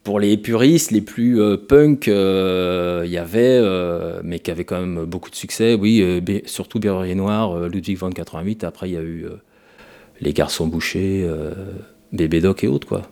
pour 0.03 0.19
les 0.19 0.37
puristes, 0.37 0.91
les 0.91 1.01
plus 1.01 1.41
euh, 1.41 1.57
punk, 1.57 2.07
euh, 2.07 3.03
il 3.05 3.11
y 3.11 3.17
avait, 3.17 3.59
euh, 3.61 4.21
mais 4.23 4.39
qui 4.39 4.49
avaient 4.49 4.63
quand 4.63 4.79
même 4.79 5.05
beaucoup 5.05 5.29
de 5.29 5.35
succès, 5.35 5.75
oui, 5.75 6.01
euh, 6.01 6.39
surtout 6.45 6.79
Berrurier 6.79 7.15
Noir, 7.15 7.67
Ludwig 7.67 7.97
van 7.97 8.09
88. 8.09 8.63
Après, 8.63 8.89
il 8.89 8.93
y 8.93 8.97
a 8.97 9.01
eu 9.01 9.25
Les 10.21 10.33
Garçons 10.33 10.67
Bouchés, 10.67 11.29
Bébé 12.11 12.41
Doc 12.41 12.63
et 12.63 12.67
autres, 12.67 12.87
quoi. 12.87 13.03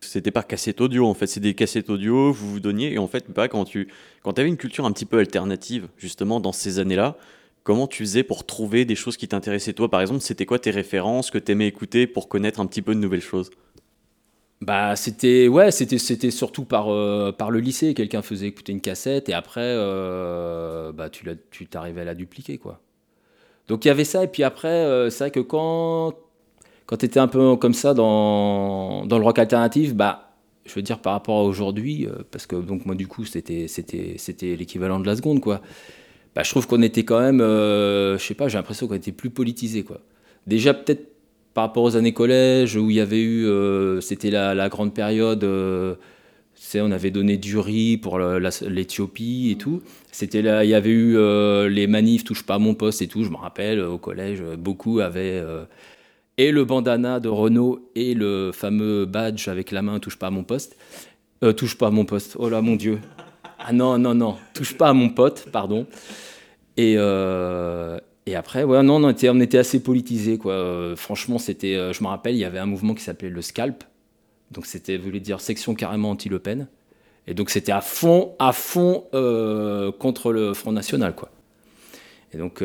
C'était 0.00 0.30
par 0.30 0.46
cassette 0.46 0.80
audio, 0.80 1.06
en 1.06 1.14
fait. 1.14 1.26
C'est 1.26 1.40
des 1.40 1.54
cassettes 1.54 1.90
audio, 1.90 2.32
vous 2.32 2.52
vous 2.52 2.60
donniez. 2.60 2.92
Et 2.92 2.98
en 2.98 3.08
fait, 3.08 3.26
bah, 3.30 3.48
quand 3.48 3.64
tu 3.64 3.88
quand 4.22 4.38
avais 4.38 4.48
une 4.48 4.56
culture 4.56 4.84
un 4.84 4.92
petit 4.92 5.04
peu 5.04 5.18
alternative, 5.18 5.88
justement, 5.96 6.40
dans 6.40 6.52
ces 6.52 6.78
années-là, 6.78 7.16
comment 7.64 7.86
tu 7.86 8.04
faisais 8.04 8.22
pour 8.22 8.46
trouver 8.46 8.84
des 8.84 8.94
choses 8.94 9.16
qui 9.16 9.28
t'intéressaient 9.28 9.72
toi? 9.72 9.90
Par 9.90 10.00
exemple, 10.00 10.20
c'était 10.20 10.46
quoi 10.46 10.58
tes 10.58 10.70
références 10.70 11.30
que 11.30 11.38
tu 11.38 11.52
aimais 11.52 11.66
écouter 11.66 12.06
pour 12.06 12.28
connaître 12.28 12.60
un 12.60 12.66
petit 12.66 12.82
peu 12.82 12.94
de 12.94 13.00
nouvelles 13.00 13.20
choses? 13.20 13.50
Bah 14.62 14.96
c'était 14.96 15.48
ouais 15.48 15.70
c'était 15.70 15.98
c'était 15.98 16.30
surtout 16.30 16.64
par 16.64 16.90
euh, 16.90 17.30
par 17.30 17.50
le 17.50 17.60
lycée. 17.60 17.92
Quelqu'un 17.92 18.22
faisait 18.22 18.46
écouter 18.46 18.72
une 18.72 18.80
cassette 18.80 19.28
et 19.28 19.34
après 19.34 19.60
euh, 19.62 20.92
bah 20.92 21.10
tu 21.10 21.26
tu 21.50 21.66
t'arrivais 21.66 22.00
à 22.02 22.04
la 22.04 22.14
dupliquer 22.14 22.56
quoi. 22.56 22.80
Donc 23.68 23.84
il 23.84 23.88
y 23.88 23.90
avait 23.90 24.04
ça 24.04 24.24
et 24.24 24.28
puis 24.28 24.44
après 24.44 24.68
euh, 24.68 25.10
c'est 25.10 25.24
vrai 25.24 25.30
que 25.30 25.40
quand 25.40 26.14
quand 26.86 26.96
t'étais 26.96 27.20
un 27.20 27.28
peu 27.28 27.56
comme 27.56 27.74
ça 27.74 27.92
dans 27.92 29.04
dans 29.06 29.18
le 29.18 29.24
rock 29.24 29.38
alternatif 29.38 29.94
bah 29.94 30.32
je 30.64 30.74
veux 30.74 30.82
dire 30.82 31.00
par 31.00 31.12
rapport 31.12 31.38
à 31.38 31.42
aujourd'hui 31.42 32.08
parce 32.30 32.46
que 32.46 32.56
donc 32.56 32.86
moi 32.86 32.94
du 32.94 33.06
coup 33.06 33.26
c'était 33.26 33.68
c'était 33.68 34.14
c'était 34.16 34.56
l'équivalent 34.56 35.00
de 35.00 35.06
la 35.06 35.16
seconde 35.16 35.40
quoi. 35.40 35.60
Bah 36.34 36.42
je 36.44 36.50
trouve 36.50 36.66
qu'on 36.66 36.82
était 36.82 37.04
quand 37.04 37.20
même 37.20 37.40
je 37.40 38.16
sais 38.18 38.34
pas 38.34 38.48
j'ai 38.48 38.56
l'impression 38.56 38.88
qu'on 38.88 38.94
était 38.94 39.12
plus 39.12 39.30
politisé 39.30 39.84
quoi. 39.84 40.00
Déjà 40.46 40.72
peut-être 40.72 41.15
par 41.56 41.64
rapport 41.64 41.84
aux 41.84 41.96
années 41.96 42.12
collège 42.12 42.76
où 42.76 42.90
il 42.90 42.96
y 42.96 43.00
avait 43.00 43.22
eu, 43.22 43.46
euh, 43.46 44.02
c'était 44.02 44.28
la, 44.28 44.54
la 44.54 44.68
grande 44.68 44.92
période, 44.92 45.42
euh, 45.42 45.94
on 46.74 46.92
avait 46.92 47.10
donné 47.10 47.38
du 47.38 47.56
riz 47.56 47.96
pour 47.96 48.18
l'Éthiopie 48.18 49.52
et 49.52 49.56
tout. 49.56 49.80
C'était 50.12 50.42
là, 50.42 50.64
il 50.64 50.68
y 50.68 50.74
avait 50.74 50.90
eu 50.90 51.16
euh, 51.16 51.70
les 51.70 51.86
manifs 51.86 52.24
touche 52.24 52.44
pas 52.44 52.56
à 52.56 52.58
mon 52.58 52.74
poste 52.74 53.00
et 53.00 53.06
tout. 53.06 53.24
Je 53.24 53.30
me 53.30 53.36
rappelle 53.36 53.80
au 53.80 53.96
collège, 53.96 54.42
beaucoup 54.58 55.00
avaient 55.00 55.42
et 56.36 56.52
le 56.52 56.66
bandana 56.66 57.20
de 57.20 57.30
Renault 57.30 57.88
et 57.94 58.12
le 58.12 58.50
fameux 58.52 59.06
badge 59.06 59.48
avec 59.48 59.70
la 59.70 59.80
main 59.80 59.98
touche 59.98 60.18
pas 60.18 60.26
à 60.26 60.30
mon 60.30 60.44
poste. 60.44 60.76
Touche 61.56 61.78
pas 61.78 61.86
à 61.86 61.90
mon 61.90 62.04
poste. 62.04 62.36
Oh 62.38 62.50
là 62.50 62.60
mon 62.60 62.76
dieu. 62.76 62.98
Ah 63.58 63.72
non 63.72 63.96
non 63.96 64.14
non, 64.14 64.36
touche 64.52 64.76
pas 64.76 64.90
à 64.90 64.92
mon 64.92 65.08
pote, 65.08 65.46
pardon. 65.50 65.86
Et 68.26 68.34
après, 68.34 68.64
ouais, 68.64 68.82
non, 68.82 68.96
on 69.04 69.08
était, 69.08 69.28
on 69.30 69.38
était 69.38 69.58
assez 69.58 69.80
politisé, 69.80 70.36
quoi. 70.36 70.52
Euh, 70.52 70.96
franchement, 70.96 71.38
c'était, 71.38 71.76
euh, 71.76 71.92
je 71.92 72.02
me 72.02 72.08
rappelle, 72.08 72.34
il 72.34 72.40
y 72.40 72.44
avait 72.44 72.58
un 72.58 72.66
mouvement 72.66 72.94
qui 72.94 73.04
s'appelait 73.04 73.30
le 73.30 73.40
Scalp. 73.40 73.84
Donc, 74.50 74.66
c'était, 74.66 74.96
voulait 74.96 75.20
dire 75.20 75.40
section 75.40 75.76
carrément 75.76 76.10
anti-Le 76.10 76.40
Pen. 76.40 76.66
Et 77.28 77.34
donc, 77.34 77.50
c'était 77.50 77.70
à 77.70 77.80
fond, 77.80 78.34
à 78.40 78.52
fond 78.52 79.04
euh, 79.14 79.92
contre 79.92 80.32
le 80.32 80.54
Front 80.54 80.72
National, 80.72 81.14
quoi. 81.14 81.30
Et 82.32 82.38
donc, 82.38 82.62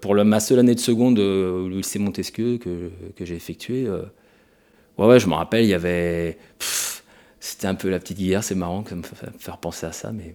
pour 0.00 0.14
ma 0.14 0.40
seule 0.40 0.58
année 0.58 0.74
de 0.74 0.80
seconde 0.80 1.18
au 1.18 1.68
lycée 1.68 1.98
Montesquieu 1.98 2.56
que, 2.56 2.90
que 3.14 3.24
j'ai 3.24 3.36
effectué, 3.36 3.86
euh, 3.86 4.02
ouais, 4.98 5.06
ouais, 5.06 5.20
je 5.20 5.28
me 5.28 5.34
rappelle, 5.34 5.64
il 5.64 5.68
y 5.68 5.74
avait. 5.74 6.38
C'était 7.38 7.66
un 7.66 7.74
peu 7.74 7.90
la 7.90 7.98
petite 8.00 8.18
guerre, 8.18 8.42
c'est 8.42 8.54
marrant 8.54 8.82
que 8.82 8.94
me 8.94 9.02
faire 9.38 9.58
penser 9.58 9.84
à 9.84 9.92
ça, 9.92 10.10
mais 10.10 10.34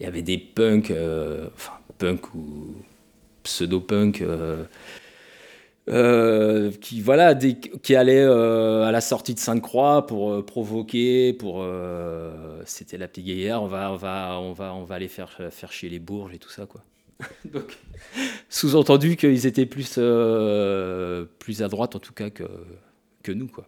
il 0.00 0.02
y 0.02 0.06
avait 0.06 0.22
des 0.22 0.36
punks, 0.36 0.92
enfin, 1.54 1.72
punk 1.98 2.34
ou 2.34 2.74
pseudo-punk, 3.46 4.20
euh, 4.22 4.64
euh, 5.88 6.72
qui, 6.80 7.00
voilà, 7.00 7.34
des- 7.34 7.58
qui 7.58 7.94
allaient 7.94 8.20
euh, 8.24 8.84
à 8.84 8.92
la 8.92 9.00
sortie 9.00 9.34
de 9.34 9.38
Sainte-Croix 9.38 10.06
pour 10.06 10.32
euh, 10.32 10.42
provoquer, 10.44 11.32
pour. 11.32 11.64
C'était 12.64 12.98
la 12.98 13.06
petite 13.08 13.24
guerrière, 13.26 13.62
on 13.62 13.66
va, 13.68 13.92
on, 13.92 13.96
va, 13.96 14.38
on, 14.40 14.52
va, 14.52 14.74
on 14.74 14.84
va 14.84 14.94
aller 14.96 15.08
faire, 15.08 15.30
faire 15.50 15.72
chier 15.72 15.88
les 15.88 16.00
bourges 16.00 16.34
et 16.34 16.38
tout 16.38 16.50
ça, 16.50 16.66
quoi. 16.66 16.82
Donc, 17.44 17.78
sous-entendu 18.50 19.16
qu'ils 19.16 19.46
étaient 19.46 19.66
plus, 19.66 19.94
plus 21.38 21.62
à 21.62 21.68
droite, 21.68 21.96
en 21.96 22.00
tout 22.00 22.12
cas, 22.12 22.30
que, 22.30 22.44
que 23.22 23.32
nous, 23.32 23.46
quoi. 23.48 23.66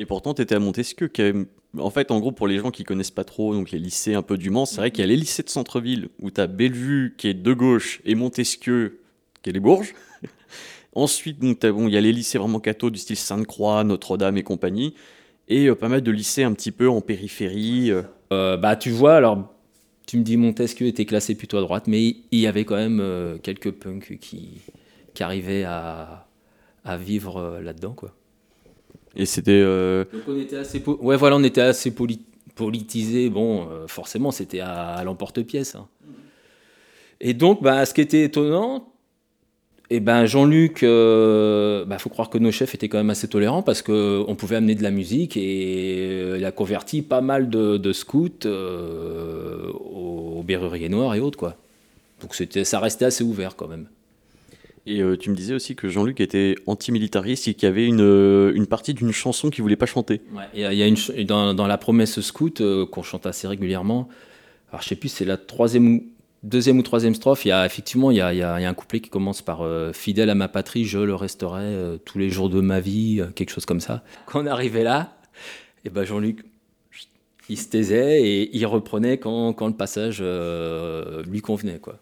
Et 0.00 0.06
pourtant, 0.06 0.34
tu 0.34 0.42
étais 0.42 0.54
à 0.56 0.58
Montesquieu. 0.58 1.06
Qui 1.08 1.22
est- 1.22 1.34
En 1.78 1.90
fait, 1.90 2.10
en 2.10 2.18
gros, 2.18 2.32
pour 2.32 2.48
les 2.48 2.58
gens 2.58 2.72
qui 2.72 2.82
connaissent 2.82 3.12
pas 3.12 3.22
trop 3.22 3.54
donc 3.54 3.70
les 3.70 3.78
lycées 3.78 4.14
un 4.14 4.22
peu 4.22 4.36
du 4.36 4.50
Mans, 4.50 4.66
c'est 4.66 4.78
vrai 4.78 4.90
qu'il 4.90 5.02
y 5.02 5.04
a 5.04 5.06
les 5.06 5.16
lycées 5.16 5.44
de 5.44 5.50
centre-ville 5.50 6.08
où 6.20 6.30
tu 6.32 6.40
as 6.40 6.48
Bellevue 6.48 7.14
qui 7.16 7.28
est 7.28 7.34
de 7.34 7.52
gauche 7.52 8.00
et 8.04 8.16
Montesquieu 8.16 9.02
qui 9.42 9.50
est 9.50 9.52
les 9.52 9.60
Bourges. 9.60 9.94
Ensuite, 10.94 11.38
donc, 11.38 11.60
bon, 11.64 11.86
il 11.86 11.94
y 11.94 11.96
a 11.96 12.00
les 12.00 12.12
lycées 12.12 12.38
vraiment 12.38 12.58
cathos 12.60 12.90
du 12.90 12.98
style 12.98 13.16
Sainte-Croix, 13.16 13.84
Notre-Dame 13.84 14.36
et 14.38 14.42
compagnie. 14.42 14.94
Et 15.48 15.66
euh, 15.68 15.74
pas 15.76 15.88
mal 15.88 16.02
de 16.02 16.10
lycées 16.10 16.42
un 16.44 16.52
petit 16.54 16.72
peu 16.72 16.88
en 16.88 17.00
périphérie. 17.02 17.90
euh. 17.92 18.02
Euh, 18.32 18.56
bah, 18.56 18.76
tu 18.76 18.90
vois, 18.90 19.16
alors, 19.16 19.52
tu 20.06 20.18
me 20.18 20.22
dis 20.24 20.36
Montesquieu 20.36 20.86
était 20.88 21.04
classé 21.06 21.34
plutôt 21.36 21.58
à 21.58 21.60
droite, 21.60 21.86
mais 21.86 22.16
il 22.32 22.40
y 22.40 22.46
avait 22.48 22.64
quand 22.64 22.76
même 22.76 23.00
euh, 23.00 23.38
quelques 23.38 23.70
punks 23.72 24.18
qui, 24.20 24.60
qui 25.14 25.22
arrivaient 25.22 25.64
à, 25.64 26.26
à 26.84 26.96
vivre 26.96 27.60
là-dedans, 27.62 27.92
quoi. 27.92 28.14
Et 29.16 29.26
c'était. 29.26 29.52
euh, 29.52 30.04
Donc 30.12 30.22
on 30.28 30.38
était 30.38 30.56
assez, 30.56 30.82
ouais, 30.86 31.16
voilà, 31.16 31.36
on 31.36 31.42
était 31.42 31.60
assez 31.60 31.90
poli-. 31.90 32.20
Bon, 33.30 33.68
euh, 33.70 33.86
forcément, 33.86 34.30
c'était 34.30 34.60
à, 34.60 35.02
l'emporte-pièce. 35.02 35.76
hein. 35.76 35.88
Et 37.22 37.32
donc, 37.32 37.62
bah, 37.62 37.86
ce 37.86 37.94
qui 37.94 38.02
était 38.02 38.22
étonnant, 38.24 38.90
et 39.92 39.98
ben 39.98 40.24
Jean-Luc, 40.24 40.82
il 40.82 41.84
bah, 41.88 41.98
faut 41.98 42.10
croire 42.10 42.30
que 42.30 42.38
nos 42.38 42.52
chefs 42.52 42.76
étaient 42.76 42.88
quand 42.88 42.98
même 42.98 43.10
assez 43.10 43.26
tolérants 43.26 43.62
parce 43.62 43.82
que 43.82 44.24
on 44.28 44.36
pouvait 44.36 44.54
amener 44.54 44.76
de 44.76 44.84
la 44.84 44.92
musique 44.92 45.36
et 45.36 46.08
euh, 46.10 46.38
il 46.38 46.44
a 46.44 46.52
converti 46.52 47.02
pas 47.02 47.20
mal 47.20 47.50
de, 47.50 47.92
scouts 47.92 48.46
euh, 48.46 49.68
aux 49.72 50.44
Berruriers 50.44 50.88
Noirs 50.88 51.16
et 51.16 51.20
autres 51.20 51.38
quoi. 51.38 51.56
Donc 52.22 52.34
ça 52.34 52.78
restait 52.78 53.06
assez 53.06 53.24
ouvert 53.24 53.56
quand 53.56 53.66
même. 53.66 53.88
Et 54.86 55.02
euh, 55.02 55.16
tu 55.16 55.30
me 55.30 55.34
disais 55.34 55.54
aussi 55.54 55.76
que 55.76 55.88
Jean-Luc 55.88 56.20
était 56.20 56.54
antimilitariste 56.66 57.48
et 57.48 57.54
qu'il 57.54 57.64
y 57.64 57.66
avait 57.66 57.86
une, 57.86 58.00
euh, 58.00 58.64
partie 58.68 58.94
d'une 58.94 59.12
chanson 59.12 59.50
qu'il 59.50 59.62
voulait 59.62 59.76
pas 59.76 59.86
chanter. 59.86 60.22
Ouais, 60.32 60.64
euh, 60.64 60.72
y 60.72 60.82
a 60.82 60.86
une 60.86 60.96
dans, 61.26 61.66
la 61.66 61.78
promesse 61.78 62.20
scout 62.20 62.62
qu'on 62.90 63.02
chante 63.02 63.26
assez 63.26 63.46
régulièrement. 63.46 64.08
Alors 64.70 64.82
je 64.82 64.88
sais 64.88 64.96
plus, 64.96 65.08
c'est 65.08 65.24
la 65.24 65.36
troisième 65.36 65.96
ou 65.96 66.04
deuxième 66.42 66.78
ou 66.78 66.82
troisième 66.82 67.14
strophe. 67.14 67.44
Il 67.44 67.48
y 67.48 67.52
a 67.52 67.66
effectivement 67.66 68.10
il 68.10 68.16
y 68.16 68.22
un 68.22 68.74
couplet 68.74 69.00
qui 69.00 69.10
commence 69.10 69.42
par 69.42 69.66
fidèle 69.92 70.30
à 70.30 70.34
ma 70.34 70.48
patrie, 70.48 70.84
je 70.84 70.98
le 70.98 71.14
resterai 71.14 71.98
tous 72.04 72.18
les 72.18 72.30
jours 72.30 72.48
de 72.48 72.60
ma 72.60 72.80
vie, 72.80 73.20
quelque 73.34 73.50
chose 73.50 73.66
comme 73.66 73.80
ça. 73.80 74.02
Quand 74.26 74.42
on 74.42 74.46
arrivait 74.46 74.84
là, 74.84 75.16
et 75.84 75.90
ben 75.90 76.04
Jean-Luc 76.04 76.44
il 77.48 77.58
se 77.58 77.68
taisait 77.68 78.22
et 78.22 78.56
il 78.56 78.64
reprenait 78.64 79.18
quand, 79.18 79.52
quand 79.52 79.66
le 79.66 79.74
passage 79.74 80.22
lui 81.26 81.40
convenait 81.40 81.80
quoi. 81.80 81.98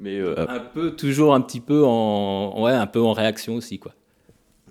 Mais, 0.00 0.18
euh, 0.18 0.34
Un 0.48 0.60
peu 0.60 0.92
toujours 0.92 1.34
un 1.34 1.40
petit 1.42 1.60
peu 1.60 1.84
en 1.84 2.62
ouais 2.62 2.72
un 2.72 2.86
peu 2.86 3.00
en 3.00 3.12
réaction 3.12 3.56
aussi 3.56 3.78
quoi. 3.78 3.92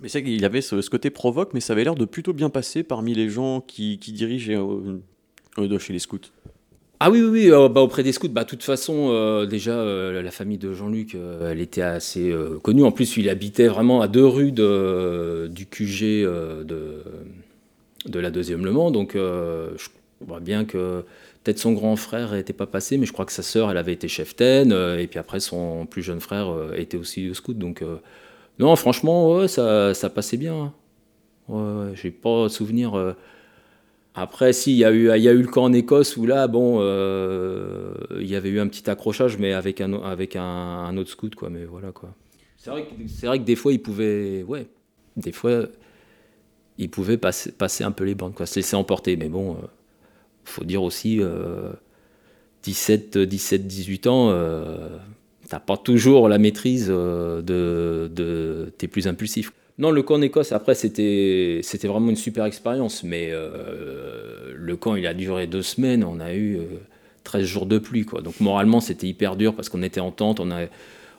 mais 0.02 0.08
c'est 0.08 0.24
qu'il 0.24 0.44
avait 0.44 0.60
ce, 0.60 0.80
ce 0.82 0.90
côté 0.90 1.10
provoque, 1.10 1.54
mais 1.54 1.60
ça 1.60 1.72
avait 1.74 1.84
l'air 1.84 1.94
de 1.94 2.04
plutôt 2.04 2.32
bien 2.32 2.50
passer 2.50 2.82
parmi 2.82 3.14
les 3.14 3.28
gens 3.28 3.60
qui, 3.60 3.98
qui 3.98 4.12
dirigent 4.12 4.52
euh, 4.52 5.78
chez 5.78 5.92
les 5.92 5.98
scouts. 6.00 6.18
Ah 6.98 7.10
oui, 7.10 7.20
oui, 7.22 7.28
oui 7.30 7.50
euh, 7.52 7.68
bah, 7.68 7.80
auprès 7.80 8.02
des 8.02 8.12
scouts, 8.12 8.28
bah, 8.28 8.44
de 8.44 8.48
toute 8.48 8.62
façon, 8.64 9.08
euh, 9.10 9.46
déjà, 9.46 9.82
la 9.84 10.30
famille 10.30 10.58
de 10.58 10.72
Jean-Luc, 10.74 11.16
elle 11.42 11.60
était 11.60 11.80
assez 11.82 12.34
connue. 12.62 12.82
En 12.84 12.92
plus, 12.92 13.16
il 13.16 13.28
habitait 13.30 13.68
vraiment 13.68 14.00
à 14.02 14.08
deux 14.08 14.26
rues 14.26 14.52
de- 14.52 15.48
du 15.50 15.64
QG 15.66 16.02
de, 16.64 17.02
de 18.06 18.18
la 18.18 18.30
deuxième 18.30 18.64
Le 18.64 18.72
Mans. 18.72 18.90
Donc, 18.90 19.12
je 19.14 19.88
vois 20.20 20.40
bien 20.40 20.64
que 20.66 21.04
peut-être 21.44 21.58
son 21.58 21.72
grand 21.72 21.96
frère 21.96 22.32
n'était 22.32 22.52
pas 22.52 22.66
passé, 22.66 22.98
mais 22.98 23.06
je 23.06 23.12
crois 23.12 23.24
que 23.26 23.32
sa 23.32 23.42
sœur, 23.42 23.70
elle 23.70 23.76
avait 23.78 23.92
été 23.94 24.08
chef-taine. 24.08 24.72
euh, 24.72 24.98
et 24.98 25.06
puis 25.06 25.18
après, 25.18 25.40
son 25.40 25.86
plus 25.86 26.02
jeune 26.02 26.20
frère 26.20 26.48
euh, 26.50 26.74
était 26.76 26.96
aussi 26.98 27.34
scout. 27.34 27.56
Donc, 27.58 27.82
euh, 27.82 27.96
non, 28.58 28.74
franchement, 28.76 29.36
ouais, 29.36 29.48
ça, 29.48 29.94
ça 29.94 30.10
passait 30.10 30.36
bien. 30.36 30.54
hein. 30.54 30.72
Ouais, 31.48 31.62
ouais, 31.90 31.92
j'ai 31.96 32.10
pas 32.12 32.48
souvenir. 32.48 32.94
après, 34.14 34.52
si, 34.52 34.72
il 34.72 34.76
y, 34.78 34.84
a 34.84 34.90
eu- 34.92 35.06
y 35.18 35.28
a 35.28 35.32
eu 35.32 35.40
le 35.42 35.46
camp 35.48 35.64
en 35.64 35.72
Écosse 35.72 36.16
où 36.16 36.26
là, 36.26 36.48
bon, 36.48 36.78
euh, 36.80 37.94
il 38.20 38.26
y 38.26 38.34
avait 38.34 38.48
eu 38.50 38.60
un 38.60 38.66
petit 38.68 38.88
accrochage, 38.90 39.38
mais 39.38 39.52
avec 39.52 39.80
un, 39.80 39.92
avec 40.02 40.36
un, 40.36 40.42
un 40.44 40.96
autre 40.96 41.10
scout, 41.10 41.34
quoi. 41.34 41.48
Mais 41.50 41.64
voilà, 41.64 41.92
quoi. 41.92 42.10
C'est 42.56 42.70
vrai, 42.70 42.82
que- 42.84 43.08
c'est 43.08 43.26
vrai 43.26 43.38
que 43.38 43.44
des 43.44 43.56
fois, 43.56 43.72
il 43.72 43.80
pouvait, 43.80 44.42
ouais, 44.42 44.66
des 45.16 45.32
fois, 45.32 45.62
il 46.78 46.90
pouvait 46.90 47.18
passer, 47.18 47.52
passer 47.52 47.84
un 47.84 47.92
peu 47.92 48.04
les 48.04 48.14
bandes, 48.14 48.34
quoi, 48.34 48.46
se 48.46 48.56
laisser 48.56 48.76
emporter. 48.76 49.16
Mais 49.16 49.28
bon, 49.28 49.52
euh, 49.54 49.66
faut 50.50 50.64
dire 50.64 50.82
aussi, 50.82 51.20
euh, 51.20 51.72
17, 52.62 53.18
17, 53.18 53.66
18 53.66 54.06
ans, 54.06 54.30
euh, 54.30 54.98
t'as 55.50 55.58
pas 55.58 55.76
toujours 55.76 56.28
la 56.28 56.38
maîtrise 56.38 56.86
euh, 56.88 57.42
de, 57.42 58.72
t'es 58.78 58.88
plus 58.88 59.06
impulsif. 59.08 59.52
Non, 59.78 59.90
le 59.90 60.02
camp 60.02 60.16
en 60.16 60.22
après, 60.22 60.74
c'était, 60.74 61.60
vraiment 61.84 62.10
une 62.10 62.16
super 62.16 62.44
expérience, 62.44 63.02
mais 63.02 63.30
euh, 63.32 64.52
le 64.54 64.76
camp, 64.76 64.94
il 64.94 65.06
a 65.06 65.14
duré 65.14 65.46
deux 65.46 65.62
semaines, 65.62 66.04
on 66.04 66.20
a 66.20 66.34
eu 66.34 66.56
euh, 66.56 66.66
13 67.24 67.44
jours 67.44 67.66
de 67.66 67.78
pluie, 67.78 68.04
quoi. 68.04 68.22
Donc 68.22 68.40
moralement, 68.40 68.80
c'était 68.80 69.06
hyper 69.06 69.36
dur 69.36 69.54
parce 69.54 69.68
qu'on 69.68 69.82
était 69.82 70.00
en 70.00 70.12
tente, 70.12 70.38
on, 70.38 70.50
a, 70.50 70.66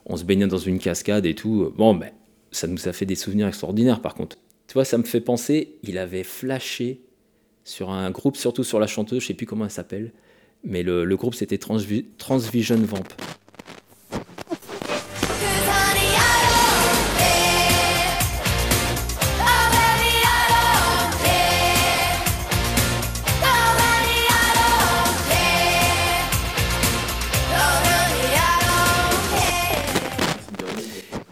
on 0.05 0.15
se 0.15 0.23
baignait 0.23 0.47
dans 0.47 0.57
une 0.57 0.79
cascade 0.79 1.25
et 1.25 1.35
tout. 1.35 1.73
Bon, 1.75 1.95
ben, 1.95 2.11
ça 2.51 2.67
nous 2.67 2.87
a 2.87 2.93
fait 2.93 3.05
des 3.05 3.15
souvenirs 3.15 3.47
extraordinaires, 3.47 3.99
par 3.99 4.13
contre. 4.13 4.37
Tu 4.67 4.75
vois, 4.75 4.85
ça 4.85 4.97
me 4.97 5.03
fait 5.03 5.21
penser, 5.21 5.75
il 5.83 5.97
avait 5.97 6.23
flashé 6.23 7.01
sur 7.63 7.89
un 7.91 8.11
groupe, 8.11 8.37
surtout 8.37 8.63
sur 8.63 8.79
la 8.79 8.87
chanteuse, 8.87 9.21
je 9.21 9.27
sais 9.27 9.33
plus 9.33 9.45
comment 9.45 9.65
elle 9.65 9.71
s'appelle, 9.71 10.11
mais 10.63 10.83
le, 10.83 11.05
groupe, 11.15 11.35
c'était 11.35 11.57
Transvi- 11.57 12.05
Transvision 12.17 12.77
Vamp. 12.77 13.03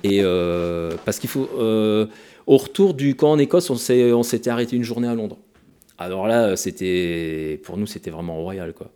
Et 0.04 0.22
euh, 0.24 0.94
parce 1.06 1.20
qu'il 1.20 1.30
faut. 1.30 1.50
euh, 1.58 2.08
au 2.48 2.58
retour 2.58 2.94
du 2.94 3.16
camp 3.16 3.32
en 3.32 3.38
Écosse, 3.38 3.70
on 3.70 3.76
s'était 4.24 4.50
arrêté 4.50 4.76
une 4.76 4.84
journée 4.84 5.08
à 5.08 5.14
Londres. 5.14 5.38
Alors 6.00 6.28
là, 6.28 6.56
c'était 6.56 7.60
pour 7.64 7.78
nous, 7.78 7.86
c'était 7.86 8.10
vraiment 8.12 8.36
royal, 8.42 8.74
quoi. 8.74 8.92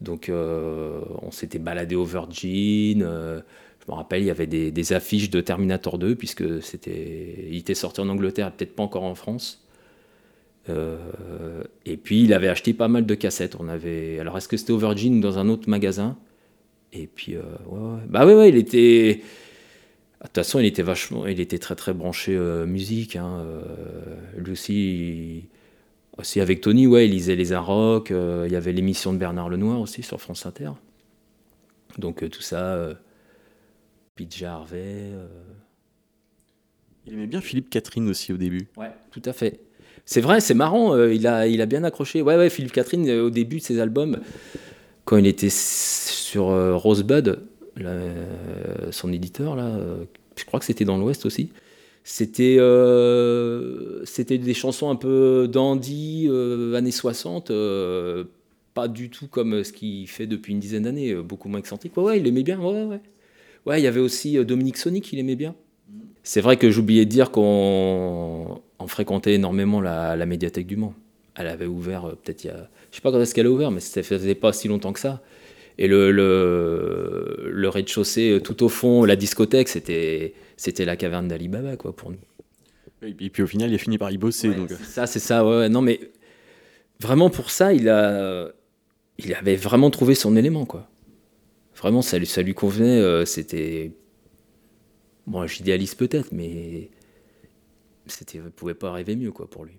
Donc, 0.00 0.28
euh, 0.28 1.00
on 1.22 1.30
s'était 1.30 1.58
baladé 1.58 1.96
au 1.96 2.04
Virgin. 2.04 3.02
euh, 3.02 3.40
je 3.86 3.92
me 3.92 3.96
rappelle, 3.96 4.22
il 4.22 4.26
y 4.26 4.30
avait 4.30 4.46
des, 4.46 4.92
affiches 4.92 5.30
de 5.30 5.40
Terminator 5.40 5.98
2, 5.98 6.14
puisque 6.16 6.62
c'était, 6.62 7.46
il 7.50 7.58
était 7.58 7.74
sorti 7.74 8.00
en 8.00 8.08
Angleterre, 8.08 8.52
peut-être 8.52 8.76
pas 8.76 8.82
encore 8.82 9.04
en 9.04 9.14
France. 9.14 9.64
Euh, 10.70 11.64
et 11.86 11.96
puis, 11.96 12.24
il 12.24 12.32
avait 12.34 12.48
acheté 12.48 12.74
pas 12.74 12.88
mal 12.88 13.06
de 13.06 13.14
cassettes. 13.14 13.56
On 13.60 13.68
avait, 13.68 14.18
alors, 14.20 14.36
est-ce 14.38 14.48
que 14.48 14.56
c'était 14.56 14.72
au 14.72 14.78
Virgin 14.78 15.16
ou 15.18 15.20
dans 15.20 15.38
un 15.38 15.48
autre 15.48 15.68
magasin? 15.68 16.16
Et 16.92 17.06
puis, 17.08 17.36
euh, 17.36 17.42
ouais, 17.66 17.78
ouais. 17.80 18.00
bah 18.08 18.26
ouais, 18.26 18.34
ouais, 18.34 18.48
il 18.50 18.56
était. 18.56 19.16
De 19.16 20.26
toute 20.28 20.36
façon, 20.36 20.58
il 20.60 20.66
était 20.66 20.82
vachement, 20.82 21.26
il 21.26 21.40
était 21.40 21.58
très 21.58 21.74
très 21.76 21.92
branché 21.92 22.34
euh, 22.36 22.66
musique. 22.66 23.16
hein, 23.16 23.40
euh, 23.46 23.62
lui 24.38 24.52
aussi, 24.52 25.44
aussi 26.18 26.40
avec 26.40 26.60
Tony, 26.60 26.86
ouais, 26.86 27.06
il 27.06 27.10
lisait 27.12 27.36
les 27.36 27.52
Arocs. 27.52 28.10
il 28.10 28.52
y 28.52 28.56
avait 28.56 28.72
l'émission 28.72 29.12
de 29.12 29.18
Bernard 29.18 29.48
Lenoir 29.48 29.80
aussi 29.80 30.02
sur 30.02 30.20
France 30.20 30.46
Inter. 30.46 30.70
Donc 31.98 32.22
euh, 32.22 32.28
tout 32.28 32.42
ça, 32.42 32.74
euh, 32.74 32.94
Pete 34.16 34.42
Harvey. 34.42 35.10
euh, 35.12 35.26
Il 37.06 37.14
aimait 37.14 37.26
bien 37.26 37.40
Philippe 37.40 37.70
Catherine 37.70 38.08
aussi 38.08 38.32
au 38.32 38.36
début. 38.36 38.68
Ouais, 38.76 38.90
tout 39.10 39.22
à 39.24 39.32
fait. 39.32 39.60
C'est 40.06 40.20
vrai, 40.20 40.40
c'est 40.40 40.54
marrant, 40.54 40.94
euh, 40.94 41.14
il, 41.14 41.26
a, 41.26 41.46
il 41.46 41.60
a 41.62 41.66
bien 41.66 41.82
accroché. 41.84 42.20
Ouais, 42.22 42.36
ouais, 42.36 42.50
Philippe 42.50 42.72
Catherine, 42.72 43.08
euh, 43.08 43.26
au 43.26 43.30
début 43.30 43.58
de 43.58 43.62
ses 43.62 43.80
albums, 43.80 44.20
quand 45.04 45.16
il 45.16 45.26
était 45.26 45.50
sur 45.50 46.50
euh, 46.50 46.76
Rosebud, 46.76 47.40
là, 47.76 47.88
euh, 47.90 48.92
son 48.92 49.12
éditeur, 49.12 49.56
là, 49.56 49.66
euh, 49.66 50.04
je 50.36 50.44
crois 50.44 50.60
que 50.60 50.66
c'était 50.66 50.84
dans 50.84 50.98
l'Ouest 50.98 51.24
aussi, 51.26 51.50
c'était 52.06 52.56
euh, 52.58 54.04
c'était 54.04 54.36
des 54.36 54.52
chansons 54.52 54.90
un 54.90 54.94
peu 54.94 55.48
dandy, 55.50 56.26
euh, 56.28 56.74
années 56.74 56.90
60, 56.90 57.50
euh, 57.50 58.24
pas 58.74 58.88
du 58.88 59.08
tout 59.08 59.26
comme 59.26 59.64
ce 59.64 59.72
qu'il 59.72 60.06
fait 60.06 60.26
depuis 60.26 60.52
une 60.52 60.60
dizaine 60.60 60.82
d'années, 60.82 61.14
beaucoup 61.14 61.48
moins 61.48 61.60
excentrique. 61.60 61.96
Ouais, 61.96 62.20
il 62.20 62.26
aimait 62.26 62.42
bien, 62.42 62.60
ouais, 62.60 62.84
ouais. 62.84 63.00
Ouais, 63.64 63.80
il 63.80 63.84
y 63.84 63.86
avait 63.86 64.00
aussi 64.00 64.36
Dominique 64.44 64.76
Sonic, 64.76 65.10
il 65.14 65.18
aimait 65.18 65.34
bien. 65.34 65.54
C'est 66.22 66.42
vrai 66.42 66.58
que 66.58 66.70
j'oubliais 66.70 67.06
de 67.06 67.10
dire 67.10 67.30
qu'on 67.30 68.60
on 68.78 68.86
fréquentait 68.86 69.34
énormément 69.34 69.80
la, 69.80 70.14
la 70.14 70.26
médiathèque 70.26 70.66
du 70.66 70.76
Mans. 70.76 70.94
Elle 71.34 71.46
avait 71.46 71.66
ouvert 71.66 72.14
peut-être 72.22 72.44
il 72.44 72.48
y 72.48 72.50
a... 72.50 72.68
Je 72.90 72.96
sais 72.96 73.02
pas 73.02 73.12
quand 73.12 73.20
est-ce 73.20 73.34
qu'elle 73.34 73.46
a 73.46 73.50
ouvert, 73.50 73.70
mais 73.70 73.80
ça 73.80 74.02
faisait 74.02 74.34
pas 74.34 74.52
si 74.52 74.68
longtemps 74.68 74.92
que 74.92 75.00
ça. 75.00 75.22
Et 75.78 75.88
le, 75.88 76.12
le, 76.12 77.50
le 77.50 77.68
rez-de-chaussée, 77.68 78.32
euh, 78.32 78.40
tout 78.40 78.62
au 78.62 78.68
fond, 78.68 79.04
la 79.04 79.16
discothèque, 79.16 79.68
c'était, 79.68 80.34
c'était 80.56 80.84
la 80.84 80.96
caverne 80.96 81.26
d'Alibaba, 81.28 81.76
quoi, 81.76 81.94
pour 81.94 82.10
nous. 82.12 82.18
Et 83.02 83.28
puis, 83.30 83.42
au 83.42 83.46
final, 83.46 83.70
il 83.70 83.74
a 83.74 83.78
fini 83.78 83.98
par 83.98 84.10
y 84.12 84.16
bosser. 84.18 84.50
Ouais, 84.50 84.54
donc. 84.54 84.70
ça, 84.70 85.06
c'est 85.06 85.18
ça, 85.18 85.44
ouais. 85.44 85.68
Non, 85.68 85.82
mais 85.82 85.98
vraiment 87.00 87.28
pour 87.28 87.50
ça, 87.50 87.72
il, 87.74 87.88
a, 87.88 88.50
il 89.18 89.34
avait 89.34 89.56
vraiment 89.56 89.90
trouvé 89.90 90.14
son 90.14 90.36
élément, 90.36 90.64
quoi. 90.64 90.88
vraiment, 91.76 92.02
ça, 92.02 92.18
lui- 92.18 92.26
ça 92.26 92.40
lui 92.42 92.54
convenait. 92.54 93.00
euh, 93.00 93.24
c'était. 93.24 93.92
Bon, 95.26 95.46
j'idéalise 95.46 95.94
peut-être, 95.96 96.30
mais. 96.32 96.88
C'était, 98.06 98.38
ne 98.38 98.48
pouvait 98.50 98.74
pas 98.74 98.92
rêver 98.92 99.16
mieux, 99.16 99.32
quoi, 99.32 99.48
pour 99.50 99.64
lui. 99.64 99.74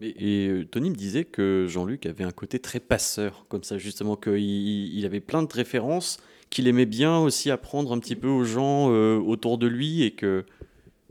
Et 0.00 0.48
euh, 0.48 0.64
Tony 0.64 0.90
me 0.90 0.94
disait 0.94 1.24
que 1.24 1.66
Jean-Luc 1.68 2.06
avait 2.06 2.24
un 2.24 2.32
côté 2.32 2.58
très 2.58 2.80
passeur, 2.80 3.46
comme 3.48 3.62
ça 3.62 3.78
justement, 3.78 4.16
qu'il 4.16 4.38
il 4.38 5.06
avait 5.06 5.20
plein 5.20 5.42
de 5.42 5.52
références, 5.52 6.18
qu'il 6.50 6.66
aimait 6.68 6.86
bien 6.86 7.18
aussi 7.18 7.50
apprendre 7.50 7.92
un 7.92 7.98
petit 7.98 8.16
peu 8.16 8.28
aux 8.28 8.44
gens 8.44 8.90
euh, 8.90 9.18
autour 9.18 9.58
de 9.58 9.66
lui 9.66 10.02
et 10.02 10.12
que... 10.12 10.44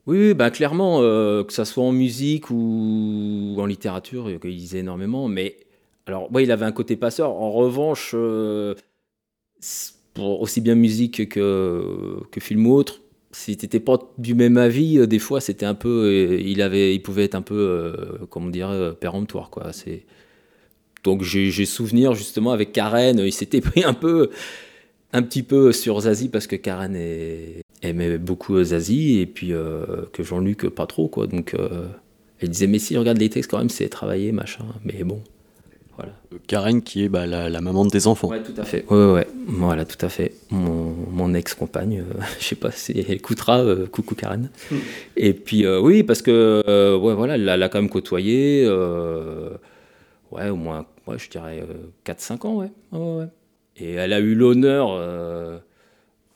Oui, 0.06 0.34
bah 0.34 0.52
clairement, 0.52 1.00
euh, 1.02 1.46
que 1.46 1.54
ça 1.54 1.64
soit 1.64 1.84
en 1.84 1.94
musique 1.94 2.50
ou 2.50 3.56
en 3.58 3.66
littérature, 3.66 4.30
il 4.30 4.50
lisait 4.50 4.80
énormément. 4.80 5.30
Mais 5.30 5.56
alors, 6.08 6.30
ouais, 6.34 6.44
il 6.44 6.52
avait 6.52 6.66
un 6.66 6.74
côté 6.74 6.98
passeur. 6.98 7.32
En 7.32 7.52
revanche, 7.52 8.14
pour 10.14 10.42
aussi 10.42 10.60
bien 10.60 10.76
musique 10.76 11.30
que, 11.30 12.18
que 12.32 12.40
film 12.42 12.68
ou 12.68 12.74
autre, 12.74 13.03
si 13.34 13.58
t'étais 13.58 13.80
pas 13.80 13.98
du 14.18 14.36
même 14.36 14.58
avis, 14.58 15.00
euh, 15.00 15.08
des 15.08 15.20
fois, 15.20 15.42
c'était 15.42 15.66
un 15.66 15.74
peu, 15.76 16.06
euh, 16.06 16.40
il 16.40 16.62
avait, 16.62 16.96
il 16.96 17.02
pouvait 17.02 17.26
être 17.26 17.36
un 17.36 17.42
peu, 17.42 17.56
euh, 17.56 18.26
comment 18.30 18.50
dire, 18.50 18.70
euh, 18.70 18.94
péremptoire, 18.94 19.50
quoi. 19.50 19.74
C'est 19.74 20.06
donc 21.04 21.22
j'ai 21.22 21.66
souvenir 21.66 22.14
justement 22.14 22.54
avec 22.54 22.72
Karen, 22.72 23.20
il 23.20 23.34
s'était 23.34 23.60
pris 23.62 23.84
un 23.84 23.94
peu, 23.94 24.30
un 25.12 25.22
petit 25.22 25.44
peu 25.44 25.74
sur 25.74 26.00
Zazie 26.00 26.30
parce 26.30 26.48
que 26.48 26.56
Karen 26.56 26.96
aimait 27.82 28.18
beaucoup 28.18 28.64
Zazie 28.64 29.20
et 29.20 29.26
puis 29.26 29.50
que 29.50 30.24
Jean-Luc 30.24 30.70
pas 30.70 30.86
trop 30.88 31.10
quoi. 31.10 31.28
Donc 31.28 31.58
elle 32.40 32.50
disait 32.50 32.68
mais 32.68 32.80
si 32.80 32.96
regarde 32.98 33.18
les 33.18 33.30
textes 33.30 33.52
quand 33.52 33.58
même 33.58 33.70
c'est 33.70 33.90
travaillé 33.90 34.32
machin. 34.32 34.64
Mais 34.86 35.04
bon, 35.04 35.22
voilà. 35.98 36.12
euh, 36.34 36.38
Karen 36.48 36.82
qui 36.82 37.04
est 37.04 37.10
bah, 37.10 37.26
la, 37.28 37.50
la 37.50 37.62
maman 37.62 37.86
de 37.86 37.90
tes 37.92 38.08
enfants. 38.08 38.30
Ouais 38.30 38.42
tout 38.42 38.54
à 38.58 38.64
fait. 38.64 38.86
Ouais 38.90 38.98
ouais, 38.98 39.12
ouais. 39.14 39.28
voilà 39.48 39.86
tout 39.86 40.04
à 40.06 40.10
fait. 40.10 40.34
Mon, 40.52 40.94
mon 41.12 41.34
ex-compagne, 41.34 42.00
euh, 42.02 42.22
je 42.40 42.46
sais 42.46 42.56
pas 42.56 42.72
si 42.72 42.92
elle 42.98 43.12
écoutera. 43.12 43.60
euh, 43.60 43.86
coucou 43.88 44.16
Karen. 44.16 44.50
Et 45.18 45.34
puis 45.34 45.66
euh, 45.66 45.80
oui 45.80 46.04
parce 46.04 46.22
que 46.22 46.64
euh, 46.68 46.98
ouais 46.98 47.14
voilà 47.14 47.36
elle 47.36 47.46
l'a- 47.46 47.70
quand 47.70 47.80
même 47.80 47.90
côtoyé. 47.90 48.64
euh, 48.66 49.50
ouais 50.32 50.50
au 50.50 50.56
moins 50.56 50.86
ouais 51.08 51.18
je 51.20 51.30
dirais 51.30 51.64
4-5 52.06 52.46
ans 52.48 52.56
ouais. 52.58 52.72
Ouais, 52.92 53.00
ouais, 53.00 53.16
ouais. 53.20 53.28
Et 53.78 53.94
elle 53.94 54.14
a 54.14 54.20
eu 54.20 54.36
l'honneur, 54.36 54.90
euh, 54.92 55.58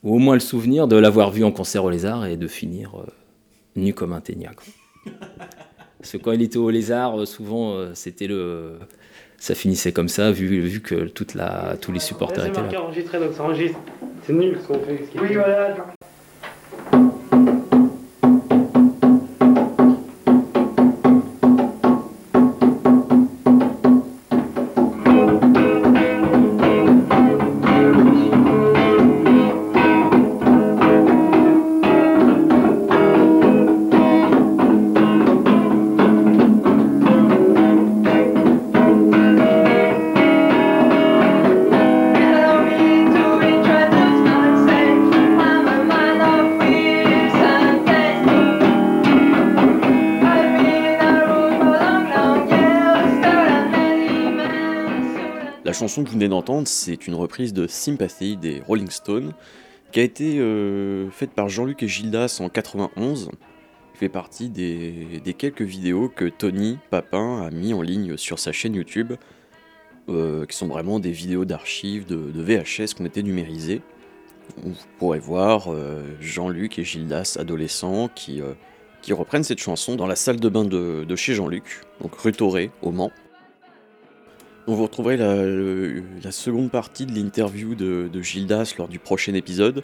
ou 0.02 0.16
au 0.16 0.18
moins 0.18 0.34
le 0.34 0.40
souvenir, 0.40 0.88
de 0.88 0.96
l'avoir 0.96 1.30
vu 1.30 1.44
en 1.44 1.52
concert 1.52 1.84
au 1.84 1.90
Lézard 1.90 2.26
et 2.26 2.36
de 2.36 2.48
finir 2.48 2.96
euh, 2.96 3.06
nu 3.76 3.94
comme 3.94 4.12
un 4.12 4.20
ténia. 4.20 4.50
quoi. 4.54 5.12
Parce 5.98 6.12
que 6.12 6.16
quand 6.18 6.32
il 6.32 6.42
était 6.42 6.58
au 6.58 6.70
Lézard, 6.70 7.26
souvent, 7.28 7.74
euh, 7.74 7.90
c'était 7.94 8.26
le. 8.26 8.78
Ça 9.38 9.54
finissait 9.54 9.92
comme 9.92 10.08
ça, 10.08 10.32
vu, 10.32 10.60
vu 10.60 10.80
que 10.80 11.06
toute 11.06 11.34
la, 11.34 11.76
tous 11.80 11.92
les 11.92 12.00
supporters 12.00 12.46
étaient 12.46 12.60
là. 12.60 12.82
enregistré, 12.82 13.20
donc 13.20 13.34
ça 13.34 13.44
enregistre. 13.44 13.78
C'est 14.26 14.32
nul 14.32 14.58
ce 14.60 14.66
qu'on 14.66 14.80
fait. 14.80 15.00
Oui, 15.20 15.34
voilà. 15.34 15.76
Que 56.02 56.08
vous 56.08 56.14
venez 56.14 56.28
d'entendre, 56.28 56.68
c'est 56.68 57.06
une 57.06 57.14
reprise 57.14 57.52
de 57.52 57.66
Sympathy 57.66 58.36
des 58.36 58.60
Rolling 58.66 58.90
Stones, 58.90 59.32
qui 59.92 60.00
a 60.00 60.02
été 60.02 60.38
euh, 60.38 61.10
faite 61.10 61.30
par 61.30 61.48
Jean-Luc 61.48 61.82
et 61.82 61.88
Gildas 61.88 62.38
en 62.40 62.48
91. 62.48 63.30
Il 63.94 63.98
fait 63.98 64.08
partie 64.08 64.48
des, 64.48 65.20
quelques 65.36 65.62
vidéos 65.62 66.08
que 66.08 66.26
Tony 66.26 66.78
Papin 66.90 67.42
a 67.42 67.50
mis 67.50 67.74
en 67.74 67.82
ligne 67.82 68.16
sur 68.16 68.38
sa 68.38 68.52
chaîne 68.52 68.74
YouTube, 68.74 69.14
euh, 70.08 70.46
qui 70.46 70.56
sont 70.56 70.68
vraiment 70.68 71.00
des 71.00 71.12
vidéos 71.12 71.44
d'archives 71.44 72.06
de, 72.06 72.16
de 72.16 72.42
VHS 72.42 72.94
qu'on 72.96 73.04
était 73.04 73.22
numérisées. 73.22 73.82
Vous 74.62 74.74
pourrez 74.98 75.18
voir 75.18 75.72
euh, 75.72 76.02
Jean-Luc 76.20 76.78
et 76.78 76.84
Gildas 76.84 77.36
adolescents 77.38 78.08
qui, 78.08 78.40
qui 79.02 79.12
reprennent 79.12 79.44
cette 79.44 79.60
chanson 79.60 79.96
dans 79.96 80.06
la 80.06 80.16
salle 80.16 80.40
de 80.40 80.48
bain 80.48 80.64
de, 80.64 81.04
de 81.04 81.16
chez 81.16 81.34
Jean-Luc, 81.34 81.82
donc 82.00 82.14
rue 82.14 82.32
Torré, 82.32 82.70
au 82.82 82.90
Mans. 82.90 83.12
Vous 84.68 84.82
retrouverez 84.82 85.16
la, 85.16 86.30
seconde 86.30 86.70
partie 86.70 87.06
de 87.06 87.14
l'interview 87.14 87.74
de, 87.74 88.20
Gildas 88.20 88.74
lors 88.76 88.86
du 88.86 88.98
prochain 88.98 89.32
épisode. 89.32 89.82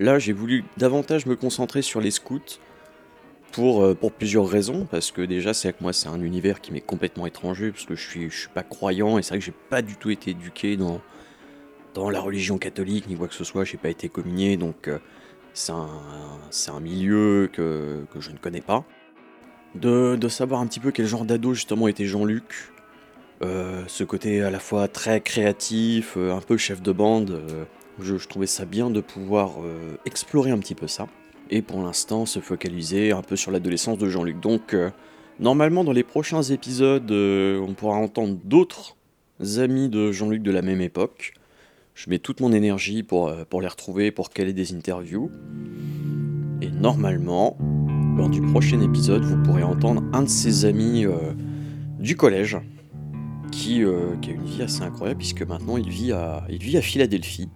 Là, 0.00 0.18
j'ai 0.18 0.32
voulu 0.32 0.64
davantage 0.78 1.26
me 1.26 1.36
concentrer 1.36 1.82
sur 1.82 2.00
les 2.00 2.10
scouts 2.10 2.40
pour, 3.50 3.84
euh, 3.84 3.94
plusieurs 3.94 4.48
raisons. 4.48 4.86
Parce 4.90 5.10
que 5.10 5.20
déjà, 5.20 5.52
c'est 5.52 5.74
que 5.74 5.82
moi, 5.82 5.92
c'est 5.92 6.08
un 6.08 6.22
univers 6.22 6.62
qui 6.62 6.72
m'est 6.72 6.80
complètement 6.80 7.26
étranger, 7.26 7.72
parce 7.72 7.84
que 7.84 7.94
je 7.94 8.08
suis, 8.08 8.30
suis 8.30 8.48
pas 8.48 8.62
croyant, 8.62 9.18
et 9.18 9.22
c'est 9.22 9.34
vrai 9.34 9.38
que 9.38 9.44
j'ai 9.44 9.54
pas 9.68 9.82
du 9.82 9.96
tout 9.96 10.08
été 10.08 10.30
éduqué 10.30 10.78
dans, 10.78 11.02
la 12.10 12.20
religion 12.20 12.56
catholique, 12.56 13.08
ni 13.08 13.16
quoi 13.16 13.28
que 13.28 13.34
ce 13.34 13.44
soit, 13.44 13.64
j'ai 13.64 13.76
pas 13.76 13.90
été 13.90 14.08
communié, 14.08 14.56
donc 14.56 14.88
euh, 14.88 14.98
c'est 15.52 15.72
un, 15.72 15.90
un 16.68 16.80
milieu 16.80 17.50
que, 17.52 18.06
je 18.18 18.30
ne 18.30 18.38
connais 18.38 18.62
pas. 18.62 18.86
De, 19.74 20.18
savoir 20.28 20.62
un 20.62 20.66
petit 20.66 20.80
peu 20.80 20.90
quel 20.90 21.06
genre 21.06 21.26
d'ado 21.26 21.52
justement 21.52 21.86
était 21.86 22.06
Jean-Luc, 22.06 22.71
ce 23.42 24.04
côté 24.04 24.42
à 24.42 24.50
la 24.50 24.58
fois 24.58 24.88
très 24.88 25.20
créatif, 25.20 26.14
euh, 26.16 26.32
un 26.32 26.40
peu 26.40 26.56
chef 26.56 26.80
de 26.82 26.92
bande, 26.92 27.30
euh, 27.30 27.64
je, 28.00 28.14
trouvais 28.26 28.46
ça 28.46 28.64
bien 28.64 28.90
de 28.90 29.00
pouvoir 29.00 29.62
euh, 29.62 29.96
explorer 30.04 30.50
un 30.50 30.58
petit 30.58 30.74
peu 30.74 30.86
ça. 30.86 31.06
Et 31.50 31.62
pour 31.62 31.82
l'instant, 31.82 32.24
se 32.26 32.40
focaliser 32.40 33.12
un 33.12 33.22
peu 33.22 33.36
sur 33.36 33.50
l'adolescence 33.50 33.98
de 33.98 34.08
Jean-Luc. 34.08 34.40
Donc, 34.40 34.74
euh, 34.74 34.90
normalement, 35.38 35.84
dans 35.84 35.92
les 35.92 36.04
prochains 36.04 36.42
épisodes, 36.42 37.10
euh, 37.10 37.60
on 37.60 37.74
pourra 37.74 37.96
entendre 37.96 38.38
d'autres 38.44 38.96
amis 39.58 39.88
de 39.88 40.12
Jean-Luc 40.12 40.42
de 40.42 40.50
la 40.50 40.62
même 40.62 40.80
époque. 40.80 41.34
Je 41.94 42.08
mets 42.08 42.18
toute 42.18 42.40
mon 42.40 42.52
énergie 42.52 43.02
pour, 43.02 43.28
euh, 43.28 43.44
les 43.60 43.68
retrouver, 43.68 44.10
pour 44.10 44.30
caler 44.30 44.52
des 44.52 44.74
interviews. 44.74 45.30
Et 46.62 46.70
normalement, 46.70 47.58
lors 48.16 48.30
du 48.30 48.40
prochain 48.40 48.80
épisode, 48.80 49.24
vous 49.24 49.42
pourrez 49.42 49.62
entendre 49.62 50.02
un 50.12 50.22
de 50.22 50.28
ses 50.28 50.64
amis 50.64 51.04
euh, 51.04 51.34
du 51.98 52.16
collège 52.16 52.56
qui, 53.62 53.84
euh, 53.84 54.16
qui 54.20 54.30
a 54.30 54.32
une 54.34 54.44
vie 54.44 54.62
assez 54.62 54.82
incroyable 54.82 55.18
puisque 55.18 55.42
maintenant 55.42 55.76
il 55.76 55.88
vit 55.88 56.10
à, 56.10 56.44
il 56.50 56.58
vit 56.58 56.76
à 56.76 56.82
Philadelphie. 56.82 57.48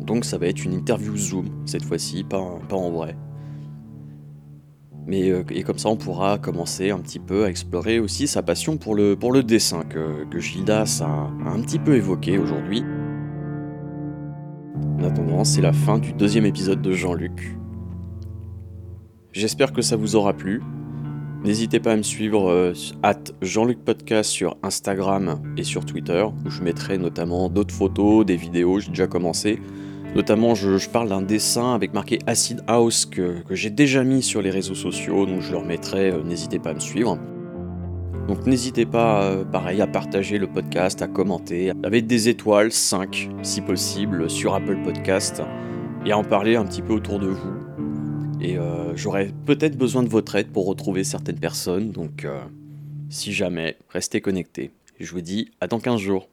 Donc 0.00 0.24
ça 0.24 0.38
va 0.38 0.46
être 0.46 0.64
une 0.64 0.72
interview 0.72 1.16
Zoom 1.16 1.46
cette 1.66 1.84
fois-ci, 1.84 2.22
pas, 2.22 2.60
pas 2.68 2.76
en 2.76 2.90
vrai. 2.90 3.16
Mais 5.04 5.30
euh, 5.30 5.42
et 5.50 5.64
comme 5.64 5.78
ça 5.78 5.88
on 5.88 5.96
pourra 5.96 6.38
commencer 6.38 6.90
un 6.90 7.00
petit 7.00 7.18
peu 7.18 7.44
à 7.44 7.48
explorer 7.48 7.98
aussi 7.98 8.28
sa 8.28 8.42
passion 8.42 8.76
pour 8.76 8.94
le, 8.94 9.16
pour 9.16 9.32
le 9.32 9.42
dessin 9.42 9.82
que, 9.82 10.24
que 10.30 10.38
Gildas 10.38 11.02
a, 11.04 11.06
a 11.06 11.50
un 11.50 11.60
petit 11.60 11.80
peu 11.80 11.96
évoqué 11.96 12.38
aujourd'hui. 12.38 12.84
En 15.00 15.04
attendant, 15.04 15.42
c'est 15.42 15.60
la 15.60 15.72
fin 15.72 15.98
du 15.98 16.12
deuxième 16.12 16.46
épisode 16.46 16.80
de 16.80 16.92
Jean-Luc. 16.92 17.56
J'espère 19.32 19.72
que 19.72 19.82
ça 19.82 19.96
vous 19.96 20.14
aura 20.14 20.34
plu. 20.34 20.62
N'hésitez 21.44 21.80
pas 21.80 21.92
à 21.92 21.96
me 21.96 22.02
suivre 22.02 22.50
euh, 22.50 22.72
at 23.02 23.18
Jean-Luc 23.42 23.84
Podcast 23.84 24.30
sur 24.30 24.56
Instagram 24.62 25.42
et 25.56 25.64
sur 25.64 25.84
Twitter, 25.84 26.24
où 26.24 26.50
je 26.50 26.62
mettrai 26.62 26.98
notamment 26.98 27.48
d'autres 27.48 27.74
photos, 27.74 28.24
des 28.24 28.36
vidéos, 28.36 28.78
j'ai 28.78 28.90
déjà 28.90 29.08
commencé. 29.08 29.58
Notamment, 30.14 30.54
je, 30.54 30.88
parle 30.88 31.08
d'un 31.08 31.22
dessin 31.22 31.74
avec 31.74 31.94
marqué 31.94 32.20
Acid 32.28 32.62
House 32.68 33.06
que, 33.06 33.40
que 33.42 33.56
j'ai 33.56 33.70
déjà 33.70 34.04
mis 34.04 34.22
sur 34.22 34.40
les 34.40 34.50
réseaux 34.50 34.76
sociaux, 34.76 35.26
donc 35.26 35.40
je 35.40 35.50
le 35.50 35.58
remettrai, 35.58 36.12
euh, 36.12 36.22
n'hésitez 36.22 36.60
pas 36.60 36.70
à 36.70 36.74
me 36.74 36.80
suivre. 36.80 37.18
Donc 38.28 38.46
n'hésitez 38.46 38.86
pas, 38.86 39.24
euh, 39.24 39.44
pareil, 39.44 39.80
à 39.80 39.88
partager 39.88 40.38
le 40.38 40.46
podcast, 40.46 41.02
à 41.02 41.08
commenter, 41.08 41.72
avec 41.82 42.06
des 42.06 42.28
étoiles, 42.28 42.70
5 42.70 43.30
si 43.42 43.62
possible, 43.62 44.30
sur 44.30 44.54
Apple 44.54 44.78
Podcast, 44.84 45.42
et 46.06 46.12
à 46.12 46.18
en 46.18 46.24
parler 46.24 46.54
un 46.54 46.64
petit 46.64 46.82
peu 46.82 46.92
autour 46.92 47.18
de 47.18 47.26
vous. 47.26 47.61
Et 48.42 48.58
euh, 48.58 48.96
j'aurais 48.96 49.30
peut-être 49.46 49.78
besoin 49.78 50.02
de 50.02 50.08
votre 50.08 50.34
aide 50.34 50.48
pour 50.48 50.66
retrouver 50.66 51.04
certaines 51.04 51.38
personnes, 51.38 51.92
donc 51.92 52.24
euh, 52.24 52.40
si 53.08 53.32
jamais, 53.32 53.76
restez 53.88 54.20
connectés. 54.20 54.72
Je 54.98 55.12
vous 55.12 55.20
dis 55.20 55.52
à 55.60 55.68
dans 55.68 55.78
15 55.78 56.00
jours. 56.00 56.28